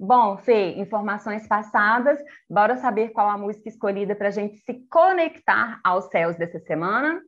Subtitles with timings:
[0.00, 5.80] Bom, Fê, informações passadas, bora saber qual a música escolhida para a gente se conectar
[5.82, 7.20] aos céus dessa semana?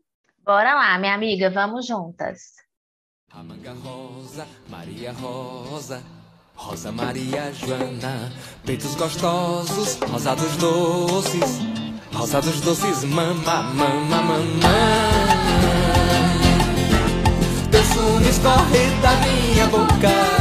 [0.44, 2.54] Bora lá, minha amiga, vamos juntas.
[3.32, 6.00] A manga rosa, Maria Rosa,
[6.54, 8.32] Rosa Maria Joana,
[8.64, 11.58] peitos gostosos, rosados doces,
[12.12, 14.40] rosados doces, mama, mama, mamã.
[17.70, 20.39] Perfume escorre da minha boca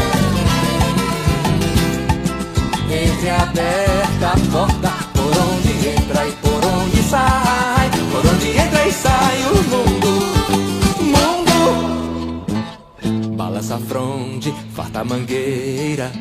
[2.92, 9.44] entreaberta a porta Por onde entra e por onde sai Por onde entra e sai
[9.46, 10.12] o mundo.
[13.04, 13.36] Mundo.
[13.36, 16.12] Balança a fronde, farta a mangueira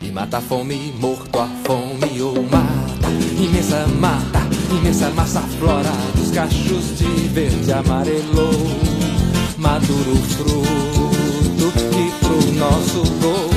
[0.00, 3.08] E mata a fome, morto a fome ou mata.
[3.38, 8.50] Imensa mata, imensa massa flora Dos cachos de verde amarelo
[9.58, 13.51] Maduro fruto que pro nosso gosto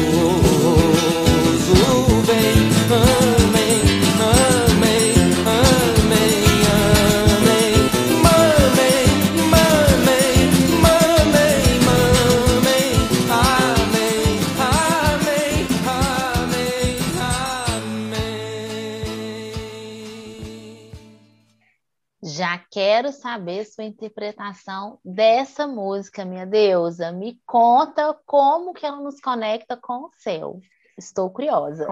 [22.22, 27.12] Já quero saber sua interpretação dessa música, minha deusa.
[27.12, 30.60] Me conta como que ela nos conecta com o céu.
[30.98, 31.88] Estou curiosa.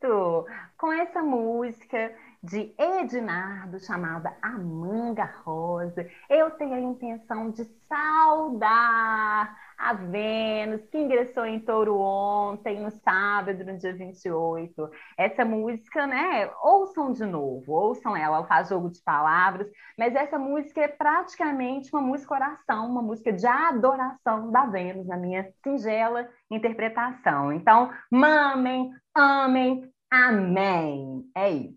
[0.00, 0.46] Conto!
[0.76, 9.56] Com essa música de Ednardo chamada A Manga Rosa, eu tenho a intenção de saudar
[9.76, 14.90] a Vênus, que ingressou em Touro ontem, no sábado, no dia 28.
[15.16, 16.50] Essa música, né?
[16.62, 21.90] Ouçam de novo, ouçam ela, ela faz jogo de palavras, mas essa música é praticamente
[21.92, 27.52] uma música oração, uma música de adoração da Vênus, na minha singela interpretação.
[27.52, 31.22] Então, mamem, amem, Amém.
[31.36, 31.76] É isso.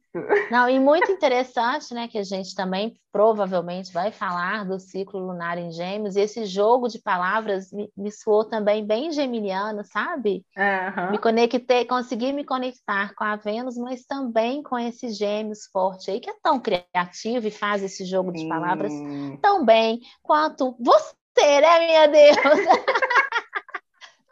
[0.50, 5.57] Não, e muito interessante, né, que a gente também provavelmente vai falar do ciclo lunar
[5.57, 10.46] em Gêmeos, e esse jogo de palavras me, me soou também bem geminiano, sabe?
[10.56, 11.12] Uhum.
[11.12, 16.22] Me conectei, consegui me conectar com a Vênus, mas também com esse Gêmeos forte aí,
[16.22, 18.94] que é tão criativo e faz esse jogo de palavras
[19.41, 22.38] tão bem quanto você, né, minha Deus?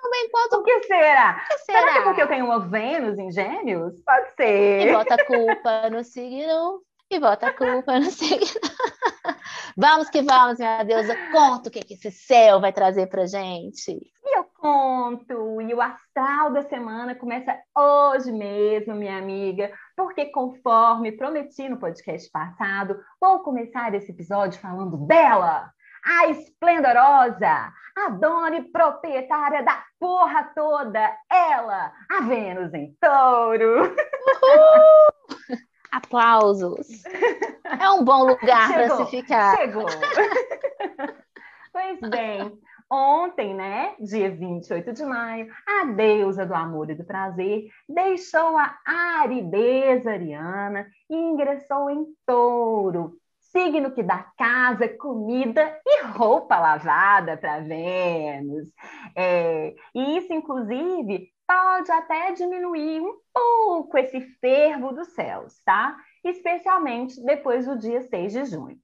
[0.10, 0.56] também pode.
[0.56, 1.44] O que será?
[1.46, 1.80] O que será?
[1.80, 4.02] será que é porque eu tenho uma Vênus em Gêmeos?
[4.04, 4.88] Pode ser.
[4.88, 6.82] E bota a culpa no signo.
[7.12, 8.62] E bota a culpa no signo.
[9.78, 11.16] vamos que vamos, minha deusa.
[11.32, 13.92] Conta o que, que esse céu vai trazer pra gente.
[13.92, 15.62] E eu conto.
[15.62, 19.72] E o astral da semana começa hoje mesmo, minha amiga.
[19.96, 25.72] Porque, conforme prometi no podcast passado, vou começar esse episódio falando dela
[26.06, 27.72] a esplendorosa,
[28.06, 33.84] a dona e proprietária da porra toda, ela, a Vênus em touro.
[33.84, 35.58] Uhul!
[35.92, 36.88] Aplausos.
[37.80, 39.58] É um bom lugar para se ficar.
[39.58, 39.86] Chegou.
[41.74, 42.60] pois bem,
[42.90, 48.78] ontem, né, dia 28 de maio, a deusa do amor e do prazer deixou a
[49.22, 53.19] aridez ariana e ingressou em touro,
[53.52, 58.70] signo que dá casa, comida e roupa lavada para Vênus.
[59.16, 65.98] É, e isso, inclusive, pode até diminuir um pouco esse fervo dos céus, tá?
[66.24, 68.78] Especialmente depois do dia 6 de junho.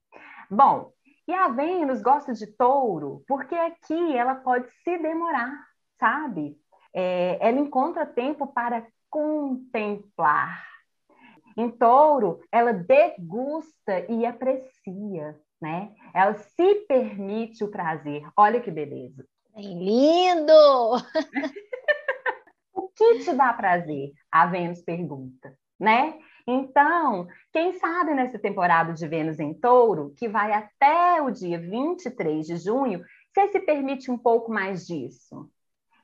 [0.50, 0.92] Bom,
[1.28, 5.52] E a Vênus gosta de touro porque aqui ela pode se demorar,
[5.98, 6.56] sabe?
[6.94, 10.75] É, ela encontra tempo para contemplar.
[11.56, 15.90] Em touro, ela degusta e aprecia, né?
[16.12, 18.28] Ela se permite o prazer.
[18.36, 19.26] Olha que beleza.
[19.54, 20.52] Bem lindo!
[22.74, 24.12] o que te dá prazer?
[24.30, 26.18] A Vênus pergunta, né?
[26.46, 32.46] Então, quem sabe nessa temporada de Vênus em Touro, que vai até o dia 23
[32.46, 35.50] de junho, você se permite um pouco mais disso.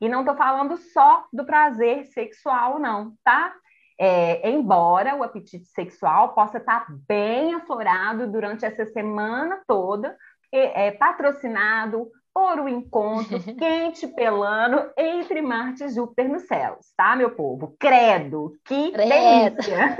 [0.00, 3.54] E não estou falando só do prazer sexual, não, tá?
[3.98, 10.16] É, embora o apetite sexual possa estar tá bem aflorado durante essa semana toda,
[10.50, 17.14] é, é patrocinado por um encontro quente pelano entre Marte e Júpiter nos céus, tá,
[17.14, 17.76] meu povo?
[17.78, 19.56] Credo, que Credo.
[19.56, 19.96] delícia!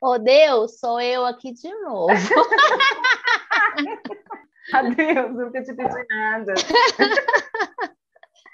[0.00, 2.12] Ô oh, Deus, sou eu aqui de novo.
[4.72, 6.54] Adeus, nunca te pedi nada.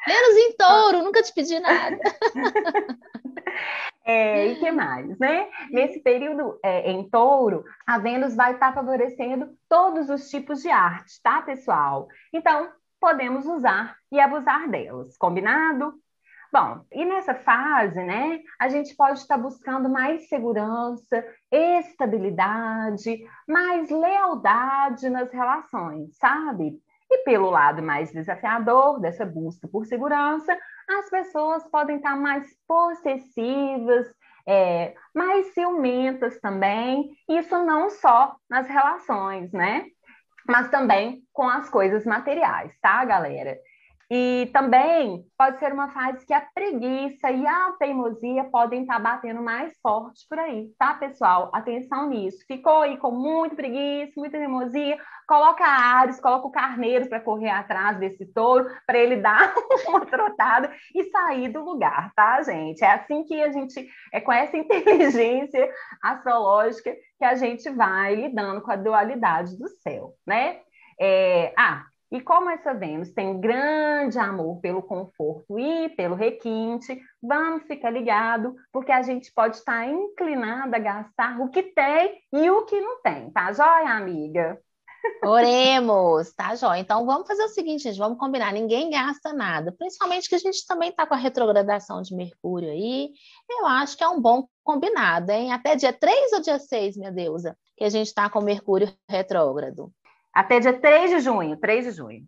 [0.06, 1.98] Menos em touro, nunca te pedi nada.
[4.04, 5.48] É, e que mais, né?
[5.70, 11.20] Nesse período é, em touro, a Vênus vai estar favorecendo todos os tipos de arte,
[11.22, 12.08] tá, pessoal?
[12.32, 15.92] Então, podemos usar e abusar delas, combinado?
[16.50, 21.22] Bom, e nessa fase, né, a gente pode estar buscando mais segurança,
[21.52, 26.80] estabilidade, mais lealdade nas relações, sabe?
[27.10, 30.58] E pelo lado mais desafiador dessa busca por segurança,
[30.88, 34.06] as pessoas podem estar mais possessivas,
[34.46, 39.84] é, mais ciumentas também, isso não só nas relações, né?
[40.46, 43.58] Mas também com as coisas materiais, tá, galera?
[44.10, 49.42] E também pode ser uma fase que a preguiça e a teimosia podem estar batendo
[49.42, 51.50] mais forte por aí, tá, pessoal?
[51.52, 52.38] Atenção nisso.
[52.46, 57.98] Ficou aí com muita preguiça, muita teimosia, coloca Ares, coloca o carneiro para correr atrás
[57.98, 59.52] desse touro, para ele dar
[59.86, 62.82] uma trotada e sair do lugar, tá, gente?
[62.82, 65.70] É assim que a gente, é com essa inteligência
[66.02, 70.60] astrológica que a gente vai lidando com a dualidade do céu, né?
[70.98, 77.64] É, ah, e como essa Vênus tem grande amor pelo conforto e pelo requinte, vamos
[77.64, 82.64] ficar ligado, porque a gente pode estar inclinada a gastar o que tem e o
[82.64, 84.58] que não tem, tá joia, amiga?
[85.22, 86.80] Oremos, tá, joia?
[86.80, 90.66] Então vamos fazer o seguinte, gente, vamos combinar, ninguém gasta nada, principalmente que a gente
[90.66, 93.10] também está com a retrogradação de Mercúrio aí,
[93.48, 95.52] eu acho que é um bom combinado, hein?
[95.52, 99.92] Até dia 3 ou dia 6, minha deusa, que a gente está com Mercúrio retrógrado.
[100.34, 102.26] Até dia 3 de junho, 3 de junho.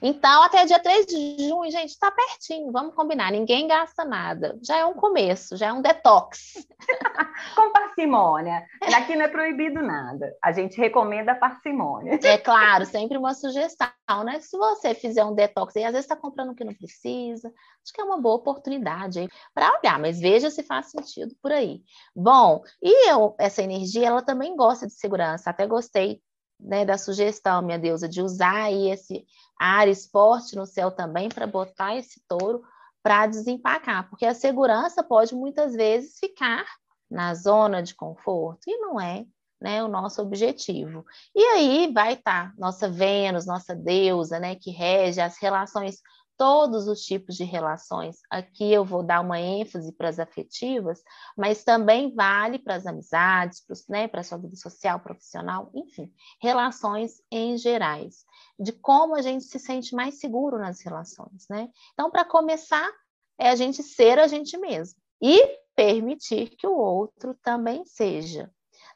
[0.00, 4.58] Então, até dia 3 de junho, gente, está pertinho, vamos combinar, ninguém gasta nada.
[4.62, 6.66] Já é um começo, já é um detox.
[7.54, 8.64] Com parcimônia.
[8.90, 10.34] Daqui não é proibido nada.
[10.42, 12.18] A gente recomenda parcimônia.
[12.22, 13.88] É claro, sempre uma sugestão,
[14.24, 14.40] né?
[14.40, 17.92] Se você fizer um detox e às vezes está comprando o que não precisa, acho
[17.92, 21.82] que é uma boa oportunidade para olhar, mas veja se faz sentido por aí.
[22.14, 26.20] Bom, e eu, essa energia, ela também gosta de segurança, até gostei
[26.62, 29.26] né, da sugestão, minha deusa, de usar aí esse
[29.58, 32.62] ar esporte no céu também para botar esse touro
[33.02, 36.64] para desempacar, porque a segurança pode muitas vezes ficar
[37.10, 39.26] na zona de conforto e não é
[39.60, 41.04] né, o nosso objetivo.
[41.34, 46.00] E aí vai estar tá nossa Vênus, nossa deusa, né, que rege as relações
[46.36, 48.18] todos os tipos de relações.
[48.30, 51.02] Aqui eu vou dar uma ênfase para as afetivas,
[51.36, 57.22] mas também vale para as amizades, né, para a sua vida social, profissional, enfim, relações
[57.30, 58.24] em gerais,
[58.58, 61.68] de como a gente se sente mais seguro nas relações, né?
[61.92, 62.90] Então, para começar,
[63.38, 68.50] é a gente ser a gente mesmo e permitir que o outro também seja.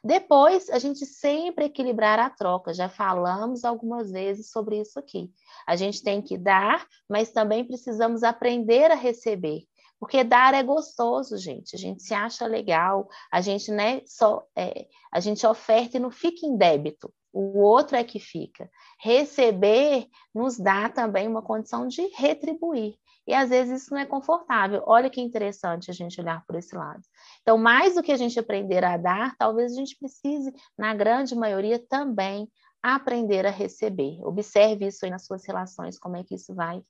[0.07, 5.29] Depois, a gente sempre equilibrar a troca, já falamos algumas vezes sobre isso aqui.
[5.67, 9.65] A gente tem que dar, mas também precisamos aprender a receber.
[9.99, 11.75] Porque dar é gostoso, gente.
[11.75, 16.09] A gente se acha legal, a gente né, só é, a gente oferta e não
[16.09, 17.13] fica em débito.
[17.33, 18.71] O outro é que fica.
[19.01, 22.95] Receber nos dá também uma condição de retribuir.
[23.27, 24.81] E às vezes isso não é confortável.
[24.87, 27.01] Olha que interessante a gente olhar por esse lado.
[27.41, 31.35] Então, mais do que a gente aprender a dar, talvez a gente precise, na grande
[31.35, 32.49] maioria, também
[32.81, 34.17] aprender a receber.
[34.23, 36.81] Observe isso aí nas suas relações, como é que isso vai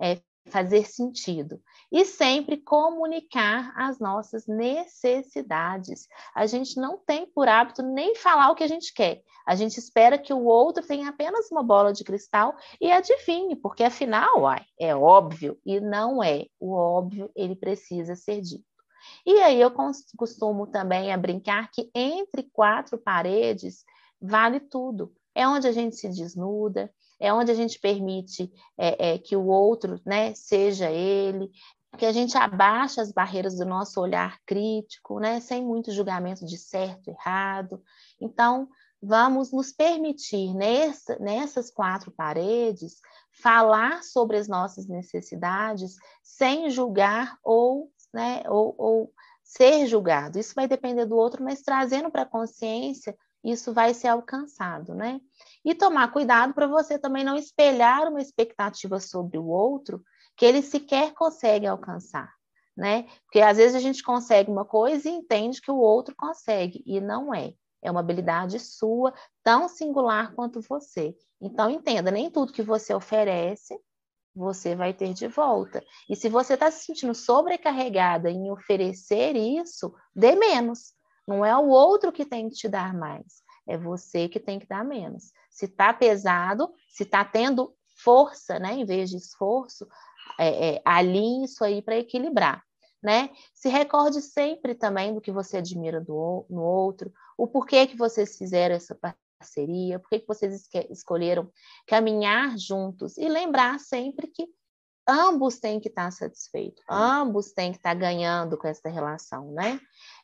[0.00, 1.60] é, fazer sentido.
[1.90, 6.08] E sempre comunicar as nossas necessidades.
[6.34, 9.22] A gente não tem por hábito nem falar o que a gente quer.
[9.46, 13.84] A gente espera que o outro tenha apenas uma bola de cristal e adivinhe, porque
[13.84, 16.46] afinal, uai, é óbvio e não é.
[16.58, 18.64] O óbvio, ele precisa ser dito.
[19.24, 19.70] E aí eu
[20.16, 23.84] costumo também a brincar que entre quatro paredes
[24.20, 25.12] vale tudo.
[25.34, 29.46] é onde a gente se desnuda, é onde a gente permite é, é, que o
[29.46, 31.50] outro né, seja ele,
[31.96, 36.58] que a gente abaixa as barreiras do nosso olhar crítico, né, sem muito julgamento de
[36.58, 37.82] certo errado.
[38.20, 38.68] Então,
[39.02, 43.00] vamos nos permitir, nessa, nessas quatro paredes,
[43.42, 50.38] falar sobre as nossas necessidades sem julgar ou, né, ou, ou ser julgado.
[50.38, 55.20] Isso vai depender do outro, mas trazendo para a consciência, isso vai ser alcançado, né?
[55.66, 60.00] E tomar cuidado para você também não espelhar uma expectativa sobre o outro
[60.36, 62.32] que ele sequer consegue alcançar,
[62.76, 63.08] né?
[63.24, 67.00] Porque às vezes a gente consegue uma coisa e entende que o outro consegue, e
[67.00, 67.52] não é.
[67.82, 71.16] É uma habilidade sua, tão singular quanto você.
[71.40, 73.76] Então, entenda, nem tudo que você oferece,
[74.34, 75.82] você vai ter de volta.
[76.08, 80.94] E se você está se sentindo sobrecarregada em oferecer isso, dê menos.
[81.26, 84.66] Não é o outro que tem que te dar mais, é você que tem que
[84.66, 85.32] dar menos.
[85.56, 89.88] Se está pesado, se está tendo força, né, em vez de esforço,
[90.38, 92.62] é, é, alinhe isso aí para equilibrar.
[93.02, 93.30] Né?
[93.54, 98.36] Se recorde sempre também do que você admira do, no outro, o porquê que vocês
[98.36, 98.94] fizeram essa
[99.40, 101.50] parceria, porquê que vocês escolheram
[101.86, 104.46] caminhar juntos e lembrar sempre que
[105.08, 109.80] ambos têm que estar satisfeitos, ambos têm que estar ganhando com essa relação, né?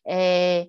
[0.06, 0.68] É,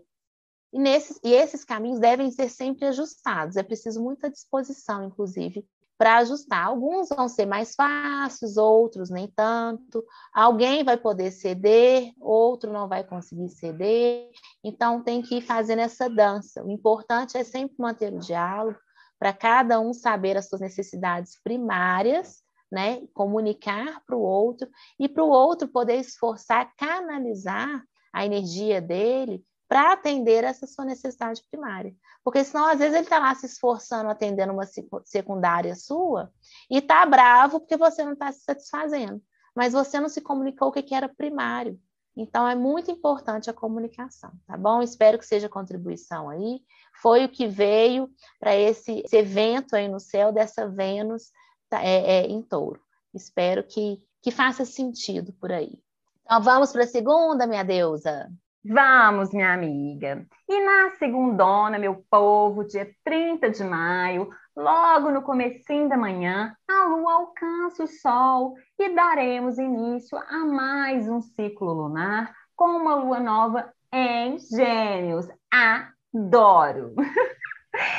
[0.74, 5.64] e, nesses, e esses caminhos devem ser sempre ajustados, é preciso muita disposição, inclusive,
[5.96, 6.66] para ajustar.
[6.66, 10.04] Alguns vão ser mais fáceis, outros nem tanto.
[10.34, 14.32] Alguém vai poder ceder, outro não vai conseguir ceder.
[14.64, 16.64] Então, tem que ir fazendo essa dança.
[16.64, 18.80] O importante é sempre manter o diálogo,
[19.20, 23.04] para cada um saber as suas necessidades primárias, né?
[23.14, 24.68] comunicar para o outro,
[25.00, 31.42] e para o outro poder esforçar, canalizar a energia dele para atender essa sua necessidade
[31.50, 31.96] primária.
[32.24, 34.68] Porque senão, às vezes, ele está lá se esforçando atendendo uma
[35.04, 36.32] secundária sua
[36.70, 39.20] e está bravo porque você não está se satisfazendo.
[39.56, 41.80] Mas você não se comunicou o que era primário.
[42.16, 44.84] Então, é muito importante a comunicação, tá bom?
[44.84, 46.62] Espero que seja contribuição aí.
[47.02, 48.08] Foi o que veio
[48.40, 51.32] para esse, esse, evento aí no céu dessa Vênus
[51.68, 52.80] tá, é, é, em touro.
[53.12, 55.82] Espero que, que faça sentido por aí.
[56.22, 58.32] Então, vamos para a segunda, minha deusa.
[58.66, 60.26] Vamos, minha amiga.
[60.48, 66.86] E na segundona, meu povo, dia 30 de maio, logo no comecinho da manhã, a
[66.86, 73.20] lua alcança o sol e daremos início a mais um ciclo lunar com uma lua
[73.20, 75.28] nova em Gêmeos.
[75.52, 76.96] Adoro!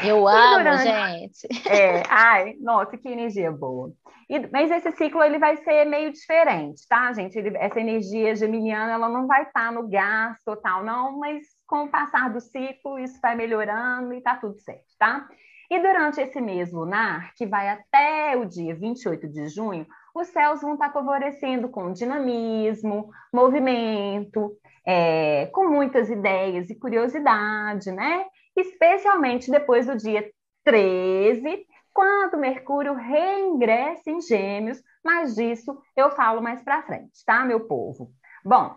[0.05, 0.85] Eu amo, durante...
[0.85, 1.69] gente.
[1.69, 3.93] É, ai, nossa, que energia boa.
[4.29, 7.37] E, mas esse ciclo ele vai ser meio diferente, tá, gente?
[7.37, 11.85] Ele, essa energia geminiana ela não vai estar tá no gás total, não, mas com
[11.85, 15.27] o passar do ciclo isso vai melhorando e tá tudo certo, tá?
[15.71, 20.61] E durante esse mês lunar, que vai até o dia 28 de junho, os céus
[20.61, 28.25] vão estar tá favorecendo com dinamismo, movimento, é, com muitas ideias e curiosidade, né?
[28.57, 30.31] Especialmente depois do dia
[30.65, 37.67] 13, quando Mercúrio reingressa em Gêmeos, mas disso eu falo mais para frente, tá, meu
[37.67, 38.11] povo?
[38.45, 38.77] Bom,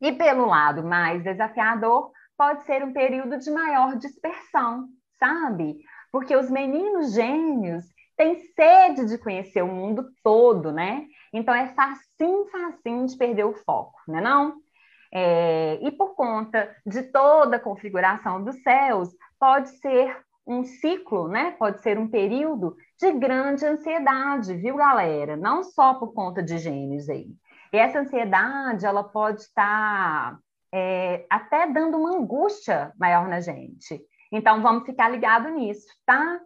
[0.00, 4.88] e pelo lado mais desafiador, pode ser um período de maior dispersão,
[5.18, 5.78] sabe?
[6.10, 7.84] Porque os meninos gêmeos
[8.16, 11.06] têm sede de conhecer o mundo todo, né?
[11.32, 14.63] Então é facinho, facinho de perder o foco, né não?
[15.16, 21.52] É, e por conta de toda a configuração dos céus, pode ser um ciclo, né?
[21.52, 25.36] Pode ser um período de grande ansiedade, viu, galera?
[25.36, 27.28] Não só por conta de gêmeos aí.
[27.72, 30.38] E essa ansiedade, ela pode estar
[30.72, 34.00] é, até dando uma angústia maior na gente.
[34.32, 36.40] Então, vamos ficar ligado nisso, tá?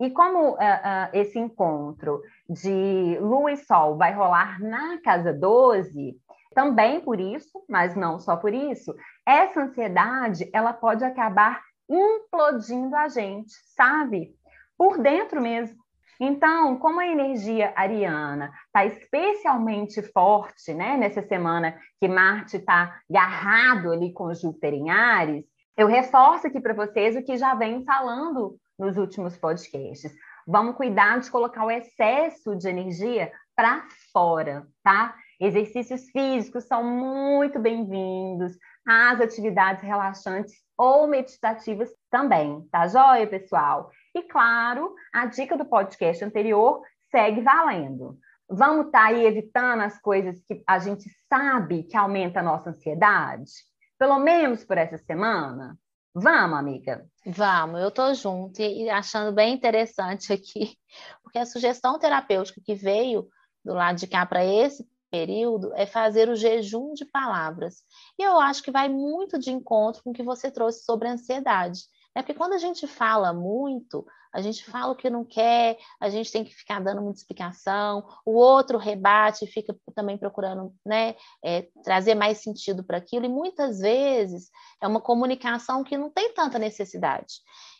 [0.00, 6.18] E como uh, uh, esse encontro de Lua e Sol vai rolar na casa 12,
[6.56, 8.96] também por isso, mas não só por isso,
[9.26, 14.34] essa ansiedade ela pode acabar implodindo a gente, sabe?
[14.78, 15.76] Por dentro mesmo.
[16.18, 23.92] Então, como a energia ariana está especialmente forte, né, nessa semana que Marte está agarrado
[23.92, 25.44] ali com Júpiter em Ares,
[25.76, 30.10] eu reforço aqui para vocês o que já venho falando nos últimos podcasts.
[30.46, 35.14] Vamos cuidar de colocar o excesso de energia para fora, tá?
[35.38, 43.90] Exercícios físicos são muito bem-vindos, as atividades relaxantes ou meditativas também, tá joia, pessoal?
[44.14, 48.18] E claro, a dica do podcast anterior segue valendo.
[48.48, 52.70] Vamos estar tá aí evitando as coisas que a gente sabe que aumenta a nossa
[52.70, 53.50] ansiedade?
[53.98, 55.78] Pelo menos por essa semana?
[56.14, 57.06] Vamos, amiga?
[57.26, 60.78] Vamos, eu tô junto e achando bem interessante aqui,
[61.22, 63.28] porque a sugestão terapêutica que veio
[63.62, 67.82] do lado de cá para esse período é fazer o jejum de palavras.
[68.18, 71.12] E eu acho que vai muito de encontro com o que você trouxe sobre a
[71.12, 71.80] ansiedade.
[72.14, 76.08] É porque quando a gente fala muito, a gente fala o que não quer, a
[76.08, 81.68] gente tem que ficar dando muita explicação, o outro rebate fica também procurando né, é,
[81.84, 84.50] trazer mais sentido para aquilo, e muitas vezes
[84.82, 87.34] é uma comunicação que não tem tanta necessidade.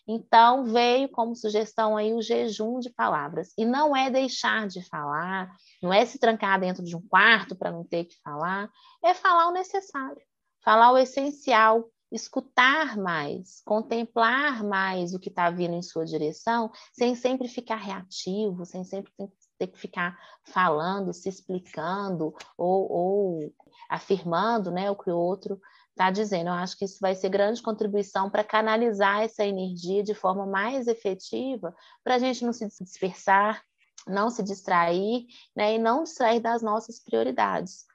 [0.09, 3.53] Então, veio como sugestão aí o jejum de palavras.
[3.59, 5.51] E não é deixar de falar,
[5.83, 8.71] não é se trancar dentro de um quarto para não ter que falar,
[9.05, 10.23] é falar o necessário,
[10.63, 17.17] falar o essencial, escutar mais, contemplar mais o que está vindo em sua direção, sem
[17.17, 19.13] sempre ficar reativo, sem sempre
[19.59, 23.55] ter que ficar falando, se explicando ou, ou
[23.91, 25.61] afirmando né, o que o outro
[25.97, 26.49] está dizendo.
[26.49, 30.87] Eu acho que isso vai ser grande contribuição para canalizar essa energia de forma mais
[30.87, 31.75] efetiva,
[32.05, 33.63] para a gente não se dispersar,
[34.07, 35.27] não se distrair
[35.57, 37.87] né, e não distrair das nossas prioridades.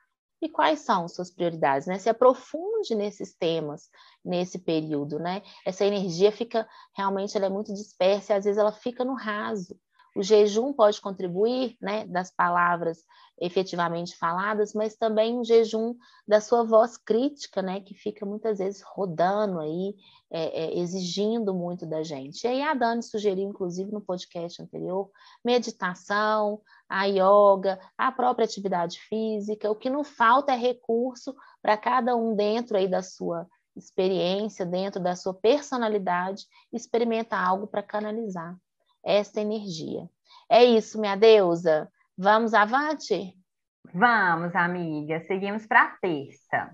[0.41, 1.87] E quais são suas prioridades?
[1.87, 1.99] Né?
[1.99, 3.89] Se aprofunde nesses temas
[4.25, 5.43] nesse período, né?
[5.63, 9.79] Essa energia fica realmente ela é muito dispersa e às vezes ela fica no raso.
[10.15, 13.03] O jejum pode contribuir, né, das palavras
[13.41, 15.95] efetivamente faladas, mas também o jejum
[16.27, 19.95] da sua voz crítica, né, que fica muitas vezes rodando aí,
[20.29, 22.43] é, é, exigindo muito da gente.
[22.43, 25.09] E aí a Dani sugeriu, inclusive no podcast anterior,
[25.43, 29.71] meditação, a yoga, a própria atividade física.
[29.71, 35.01] O que não falta é recurso para cada um dentro aí da sua experiência, dentro
[35.01, 38.55] da sua personalidade, experimentar algo para canalizar
[39.03, 40.07] esta energia.
[40.47, 41.91] É isso, minha deusa.
[42.23, 43.33] Vamos avante?
[43.91, 45.21] Vamos, amiga.
[45.21, 46.69] Seguimos para terça.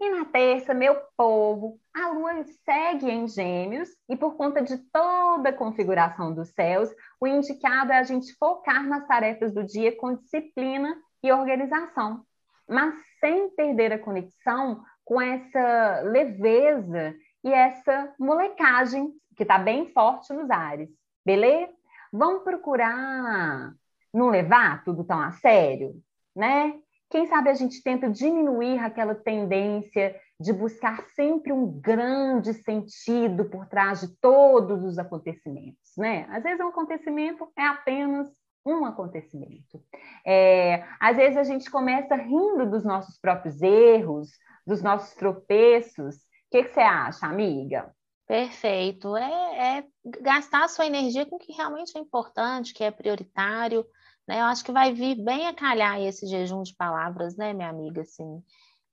[0.00, 5.48] E na terça, meu povo, a lua segue em Gêmeos e por conta de toda
[5.48, 10.14] a configuração dos céus, o indicado é a gente focar nas tarefas do dia com
[10.14, 12.24] disciplina e organização,
[12.68, 20.32] mas sem perder a conexão com essa leveza e essa molecagem que está bem forte
[20.32, 20.88] nos ares.
[21.26, 21.74] Beleza?
[22.12, 23.74] Vamos procurar
[24.14, 25.94] não levar tudo tão a sério,
[26.34, 26.78] né?
[27.10, 33.66] Quem sabe a gente tenta diminuir aquela tendência de buscar sempre um grande sentido por
[33.66, 36.26] trás de todos os acontecimentos, né?
[36.30, 38.28] Às vezes um acontecimento é apenas
[38.66, 39.82] um acontecimento.
[40.26, 44.30] É, às vezes a gente começa rindo dos nossos próprios erros,
[44.66, 46.16] dos nossos tropeços.
[46.16, 47.94] O que, você acha, amiga?
[48.26, 49.16] Perfeito.
[49.16, 49.84] É, é,
[50.22, 53.84] gastar a sua energia com o que realmente é importante, que é prioritário.
[54.26, 54.40] Né?
[54.40, 58.02] Eu acho que vai vir bem a calhar esse jejum de palavras, né, minha amiga?
[58.02, 58.42] Assim.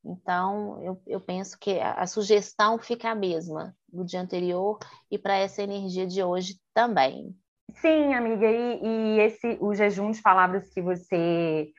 [0.04, 5.18] Então, eu, eu penso que a, a sugestão fica a mesma do dia anterior e
[5.18, 7.36] para essa energia de hoje também.
[7.76, 11.72] Sim, amiga, e, e, esse o jejum de palavras que você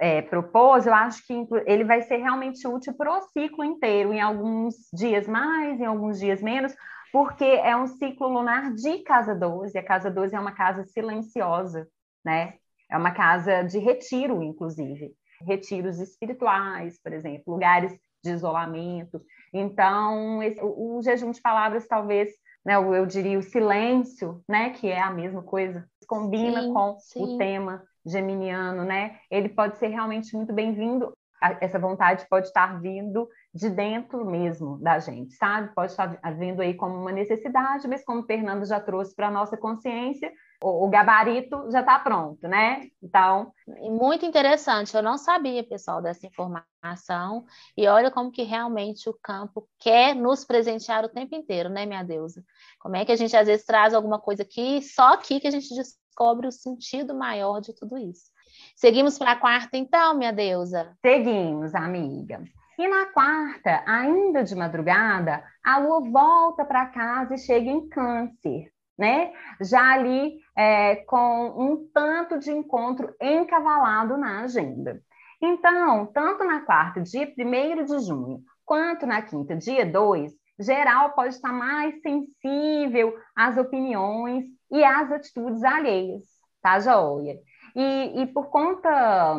[0.00, 4.20] é, propôs, eu acho que ele vai ser realmente útil para o ciclo inteiro, em
[4.20, 6.74] alguns dias mais, em alguns dias menos,
[7.12, 11.86] porque é um ciclo lunar de casa 12, a casa 12 é uma casa silenciosa,
[12.24, 12.54] né?
[12.90, 15.12] É uma casa de retiro, inclusive.
[15.46, 17.92] Retiros espirituais, por exemplo, lugares
[18.24, 19.20] de isolamento.
[19.52, 22.30] Então, esse, o, o, jejum de palavras, talvez,
[22.64, 27.22] né, eu, diria o silêncio, né, que é a mesma coisa, combina sim, com sim.
[27.22, 29.18] o tema geminiano, né?
[29.30, 31.12] Ele pode ser realmente muito bem-vindo.
[31.60, 35.72] Essa vontade pode estar vindo de dentro mesmo da gente, sabe?
[35.74, 39.30] Pode estar vindo aí como uma necessidade, mas como o Fernando já trouxe para a
[39.30, 42.88] nossa consciência, o, o gabarito já está pronto, né?
[43.02, 43.52] Então.
[43.66, 47.44] Muito interessante, eu não sabia, pessoal, dessa informação.
[47.76, 52.02] E olha como que realmente o campo quer nos presentear o tempo inteiro, né, minha
[52.02, 52.42] deusa?
[52.80, 55.52] Como é que a gente às vezes traz alguma coisa aqui, só aqui que a
[55.52, 58.30] gente descobre o sentido maior de tudo isso.
[58.74, 60.96] Seguimos para a quarta, então, minha deusa?
[61.00, 62.42] Seguimos, amiga.
[62.78, 68.72] E na quarta, ainda de madrugada, a lua volta para casa e chega em Câncer,
[68.98, 69.32] né?
[69.60, 75.00] Já ali é, com um tanto de encontro encavalado na agenda.
[75.40, 81.34] Então, tanto na quarta, dia 1 de junho, quanto na quinta, dia 2, geral pode
[81.34, 86.24] estar mais sensível às opiniões e às atitudes alheias,
[86.60, 87.38] tá, joia?
[87.76, 89.36] E, e por conta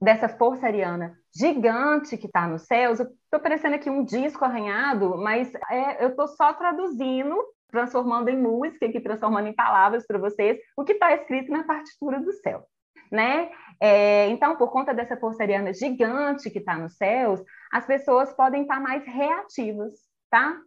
[0.00, 5.16] dessa força ariana gigante que está nos céus, eu estou parecendo aqui um disco arranhado,
[5.18, 7.36] mas é, eu estou só traduzindo,
[7.68, 12.20] transformando em música, aqui transformando em palavras para vocês, o que está escrito na partitura
[12.20, 12.66] do céu.
[13.10, 13.50] Né?
[13.80, 17.40] É, então, por conta dessa força ariana gigante que está nos céus,
[17.72, 19.92] as pessoas podem estar tá mais reativas,
[20.28, 20.60] tá?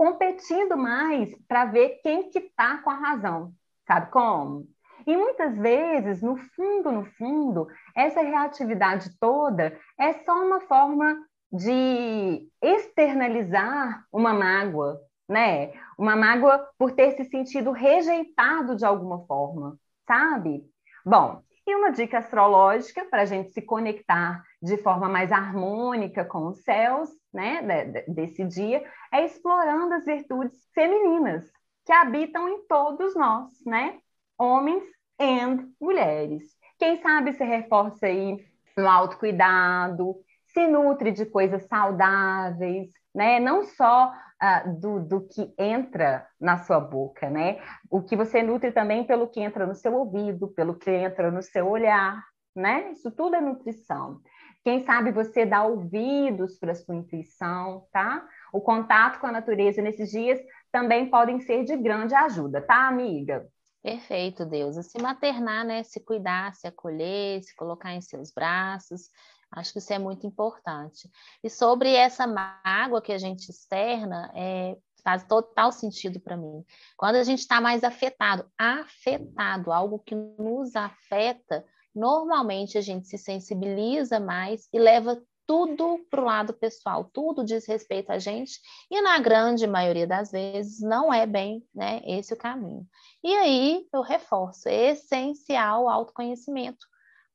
[0.00, 3.52] competindo mais para ver quem que está com a razão.
[3.86, 4.66] Sabe como?
[5.06, 12.48] E muitas vezes, no fundo, no fundo, essa reatividade toda é só uma forma de
[12.62, 15.72] externalizar uma mágoa, né?
[16.00, 20.64] Uma mágoa por ter se sentido rejeitado de alguma forma, sabe?
[21.04, 26.46] Bom, e uma dica astrológica para a gente se conectar de forma mais harmônica com
[26.46, 28.82] os céus, né, desse dia,
[29.12, 31.44] é explorando as virtudes femininas
[31.84, 33.98] que habitam em todos nós, né?
[34.38, 34.82] Homens
[35.20, 35.38] e
[35.78, 36.44] mulheres.
[36.78, 38.42] Quem sabe se reforça aí
[38.74, 43.38] no autocuidado, se nutre de coisas saudáveis, né?
[43.38, 44.10] Não só
[44.42, 47.60] uh, do, do que entra na sua boca, né?
[47.90, 51.42] O que você nutre também pelo que entra no seu ouvido, pelo que entra no
[51.42, 52.22] seu olhar,
[52.54, 52.90] né?
[52.92, 54.20] Isso tudo é nutrição.
[54.62, 58.26] Quem sabe você dá ouvidos para sua intuição, tá?
[58.52, 60.38] O contato com a natureza nesses dias
[60.70, 63.46] também podem ser de grande ajuda, tá, amiga?
[63.82, 64.76] Perfeito, Deus.
[64.86, 65.82] Se maternar, né?
[65.82, 69.08] Se cuidar, se acolher, se colocar em seus braços.
[69.52, 71.10] Acho que isso é muito importante.
[71.42, 76.64] E sobre essa mágoa que a gente externa, é, faz total sentido para mim.
[76.96, 83.18] Quando a gente está mais afetado, afetado, algo que nos afeta, normalmente a gente se
[83.18, 89.02] sensibiliza mais e leva tudo para o lado pessoal, tudo diz respeito a gente, e
[89.02, 92.86] na grande maioria das vezes não é bem né, esse o caminho.
[93.20, 96.86] E aí eu reforço, é essencial o autoconhecimento.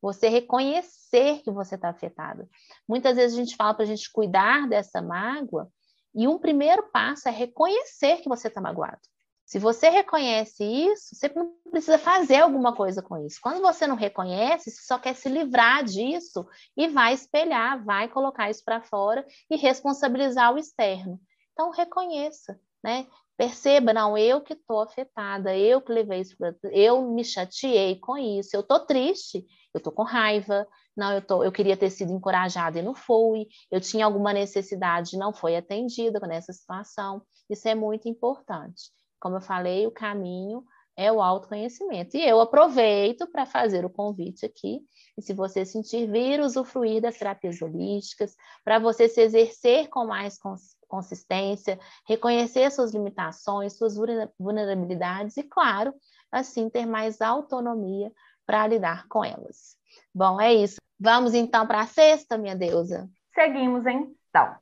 [0.06, 2.48] Você reconhecer que você está afetado.
[2.88, 5.68] Muitas vezes a gente fala para a gente cuidar dessa mágoa,
[6.13, 9.02] e um primeiro passo é reconhecer que você está magoado.
[9.48, 13.39] Se você reconhece isso, você não precisa fazer alguma coisa com isso.
[13.41, 18.48] Quando você não reconhece, você só quer se livrar disso e vai espelhar, vai colocar
[18.48, 21.20] isso para fora e responsabilizar o externo.
[21.54, 23.08] Então, reconheça, né?
[23.36, 26.54] Perceba, não, eu que estou afetada, eu que levei isso, pra...
[26.72, 31.43] eu me chateei com isso, eu estou triste, eu estou com raiva, não, eu, tô,
[31.43, 35.57] eu queria ter sido encorajada e não fui, eu tinha alguma necessidade e não foi
[35.57, 37.21] atendida nessa situação.
[37.49, 38.89] Isso é muito importante.
[39.19, 40.63] Como eu falei, o caminho
[40.95, 42.15] é o autoconhecimento.
[42.15, 44.79] E eu aproveito para fazer o convite aqui.
[45.17, 48.33] E se você sentir vir usufruir das terapias holísticas,
[48.63, 50.39] para você se exercer com mais
[50.88, 53.95] consistência, reconhecer suas limitações, suas
[54.39, 55.93] vulnerabilidades e, claro,
[56.31, 58.09] assim ter mais autonomia
[58.45, 59.75] para lidar com elas.
[60.13, 60.77] Bom, é isso.
[60.99, 63.10] Vamos então para a sexta, minha deusa.
[63.34, 64.55] Seguimos então.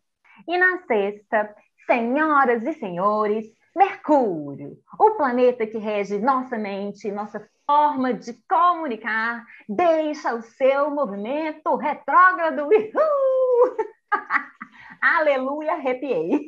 [0.48, 8.14] E na sexta, senhoras e senhores, Mercúrio, o planeta que rege nossa mente, nossa forma
[8.14, 12.66] de comunicar, deixa o seu movimento retrógrado.
[12.66, 13.78] Uhul!
[15.02, 16.46] Aleluia, arrepiei.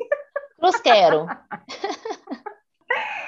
[0.60, 1.26] Cruz quero.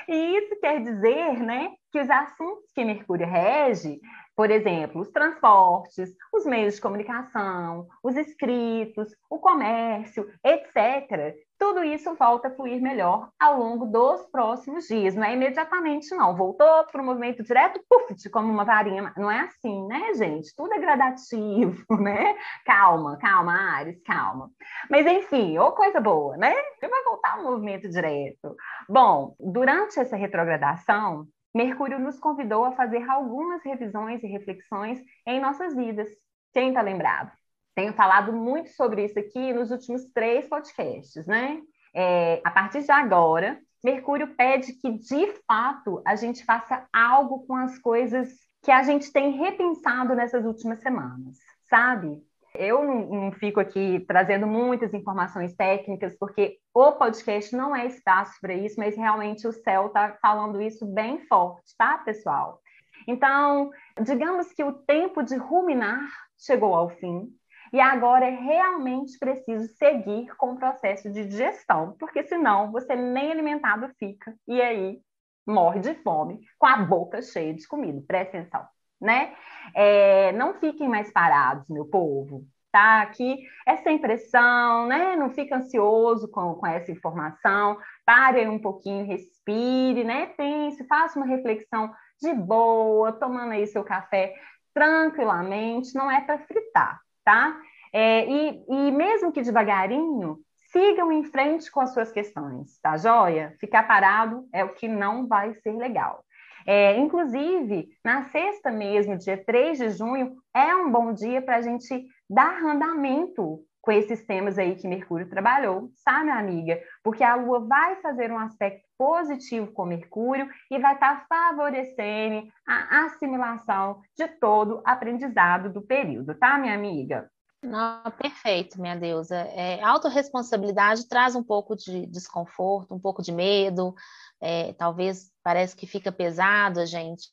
[0.08, 4.00] e isso quer dizer, né, que os assuntos que Mercúrio rege
[4.38, 11.36] por exemplo, os transportes, os meios de comunicação, os escritos, o comércio, etc.
[11.58, 15.16] Tudo isso volta a fluir melhor ao longo dos próximos dias.
[15.16, 16.36] Não é imediatamente, não.
[16.36, 19.12] Voltou para o movimento direto, puf, como uma varinha.
[19.18, 20.56] Não é assim, né, gente?
[20.56, 22.36] Tudo é gradativo, né?
[22.66, 24.52] Calma, calma, Ares, calma.
[24.90, 26.54] Mas, enfim, ou coisa boa, né?
[26.82, 28.56] Vai voltar ao movimento direto.
[28.88, 35.76] Bom, durante essa retrogradação, Mercúrio nos convidou a fazer algumas revisões e reflexões em nossas
[35.76, 36.08] vidas.
[36.54, 37.32] Quem está lembrado?
[37.78, 41.62] Tenho falado muito sobre isso aqui nos últimos três podcasts, né?
[41.94, 47.56] É, a partir de agora, Mercúrio pede que, de fato, a gente faça algo com
[47.56, 48.30] as coisas
[48.64, 51.38] que a gente tem repensado nessas últimas semanas,
[51.70, 52.20] sabe?
[52.56, 58.42] Eu não, não, fico aqui trazendo muitas informações técnicas, porque o podcast não é espaço
[58.42, 62.60] para isso, mas realmente o céu está falando isso bem forte, tá, pessoal?
[63.08, 63.70] Então,
[64.02, 66.10] digamos que o tempo de ruminar
[66.40, 67.32] chegou ao fim,
[67.72, 73.32] e agora é realmente preciso seguir com o processo de digestão, porque senão você nem
[73.32, 75.00] alimentado fica, e aí
[75.46, 78.04] morre de fome com a boca cheia de comida.
[78.06, 78.68] Presta atenção
[79.00, 79.34] né?
[79.76, 83.02] É, não fiquem mais parados, meu povo, tá?
[83.02, 85.16] Aqui é sem pressão, né?
[85.16, 90.28] Não fique ansioso com, com essa informação, pare um pouquinho, respire, né?
[90.38, 94.34] Pense, faça uma reflexão de boa, tomando aí seu café
[94.74, 97.60] tranquilamente, não é para fritar, tá?
[97.92, 100.38] É, e, e mesmo que devagarinho,
[100.72, 103.54] sigam em frente com as suas questões, tá joia?
[103.60, 106.24] Ficar parado é o que não vai ser legal.
[106.66, 111.62] É, inclusive, na sexta mesmo, dia 3 de junho, é um bom dia para a
[111.62, 116.80] gente dar andamento com esses temas aí que Mercúrio trabalhou, sabe, amiga?
[117.04, 123.06] Porque a Lua vai fazer um aspecto positivo com Mercúrio e vai estar favorecendo a
[123.06, 127.30] assimilação de todo aprendizado do período, tá, minha amiga?
[127.64, 129.36] Não, perfeito, minha deusa.
[129.36, 133.96] É, autorresponsabilidade traz um pouco de desconforto, um pouco de medo,
[134.40, 137.30] é, talvez parece que fica pesado a gente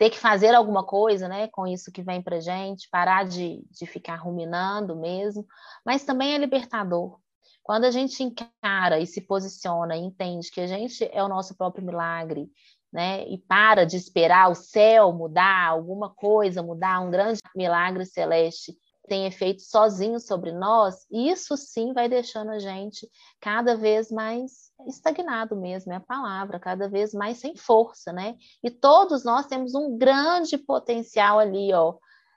[0.00, 3.84] ter que fazer alguma coisa né, com isso que vem para gente, parar de, de
[3.84, 5.46] ficar ruminando mesmo,
[5.84, 7.18] mas também é libertador.
[7.70, 11.56] Quando a gente encara e se posiciona e entende que a gente é o nosso
[11.56, 12.50] próprio milagre,
[12.92, 18.76] né, e para de esperar o céu mudar, alguma coisa mudar, um grande milagre celeste
[19.06, 23.08] tem efeito sozinho sobre nós, isso sim vai deixando a gente
[23.40, 28.36] cada vez mais estagnado mesmo, é a palavra, cada vez mais sem força, né?
[28.64, 31.94] E todos nós temos um grande potencial ali, ó,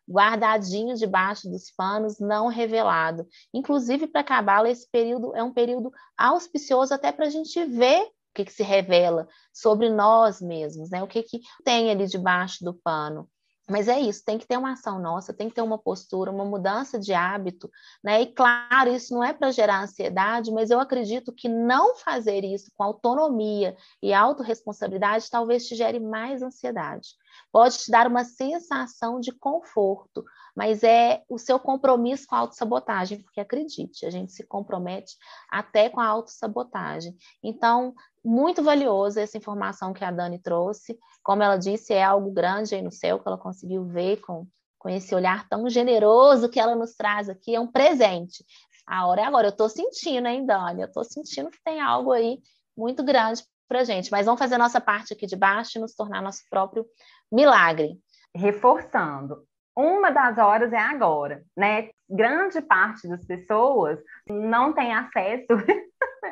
[0.09, 3.27] guardadinho debaixo dos panos, não revelado.
[3.53, 8.11] Inclusive, para acabar esse período é um período auspicioso até para a gente ver o
[8.33, 11.03] que, que se revela sobre nós mesmos, né?
[11.03, 13.29] O que, que tem ali debaixo do pano.
[13.69, 16.43] Mas é isso, tem que ter uma ação nossa, tem que ter uma postura, uma
[16.43, 17.71] mudança de hábito,
[18.03, 18.21] né?
[18.21, 22.69] E claro, isso não é para gerar ansiedade, mas eu acredito que não fazer isso
[22.75, 27.15] com autonomia e autorresponsabilidade talvez te gere mais ansiedade.
[27.53, 33.21] Pode te dar uma sensação de conforto, mas é o seu compromisso com a autossabotagem,
[33.23, 35.15] porque acredite, a gente se compromete
[35.49, 37.15] até com a autossabotagem.
[37.41, 40.97] Então, muito valiosa essa informação que a Dani trouxe.
[41.23, 44.47] Como ela disse, é algo grande aí no céu que ela conseguiu ver com,
[44.79, 47.55] com esse olhar tão generoso que ela nos traz aqui.
[47.55, 48.45] É um presente.
[48.87, 49.47] A hora é agora.
[49.47, 50.81] Eu estou sentindo, hein, Dani?
[50.81, 52.39] Eu estou sentindo que tem algo aí
[52.77, 54.11] muito grande para gente.
[54.11, 56.85] Mas vamos fazer nossa parte aqui de baixo e nos tornar nosso próprio
[57.31, 57.99] milagre.
[58.35, 61.89] Reforçando, uma das horas é agora, né?
[62.09, 65.47] Grande parte das pessoas não tem acesso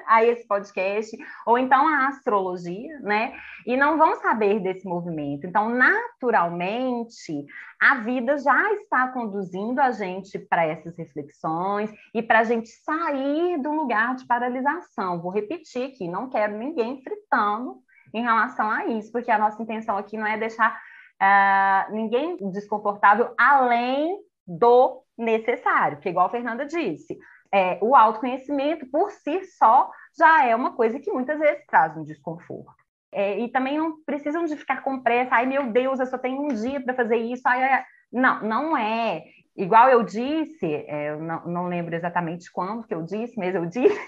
[0.07, 3.33] a esse podcast, ou então a astrologia, né?
[3.65, 5.45] E não vão saber desse movimento.
[5.45, 7.45] Então, naturalmente,
[7.79, 13.61] a vida já está conduzindo a gente para essas reflexões e para a gente sair
[13.61, 15.21] do lugar de paralisação.
[15.21, 17.77] Vou repetir aqui, não quero ninguém fritando
[18.13, 20.79] em relação a isso, porque a nossa intenção aqui não é deixar
[21.21, 27.17] uh, ninguém desconfortável além do necessário, que igual a Fernanda disse,
[27.53, 32.03] é, o autoconhecimento por si só já é uma coisa que muitas vezes traz um
[32.03, 32.81] desconforto.
[33.13, 36.41] É, e também não precisam de ficar com pressa, ai meu Deus, eu só tenho
[36.41, 37.41] um dia para fazer isso.
[37.45, 39.23] Ai, ai, não, não é.
[39.55, 43.65] Igual eu disse, é, eu não, não lembro exatamente quando que eu disse, mas eu
[43.65, 43.99] disse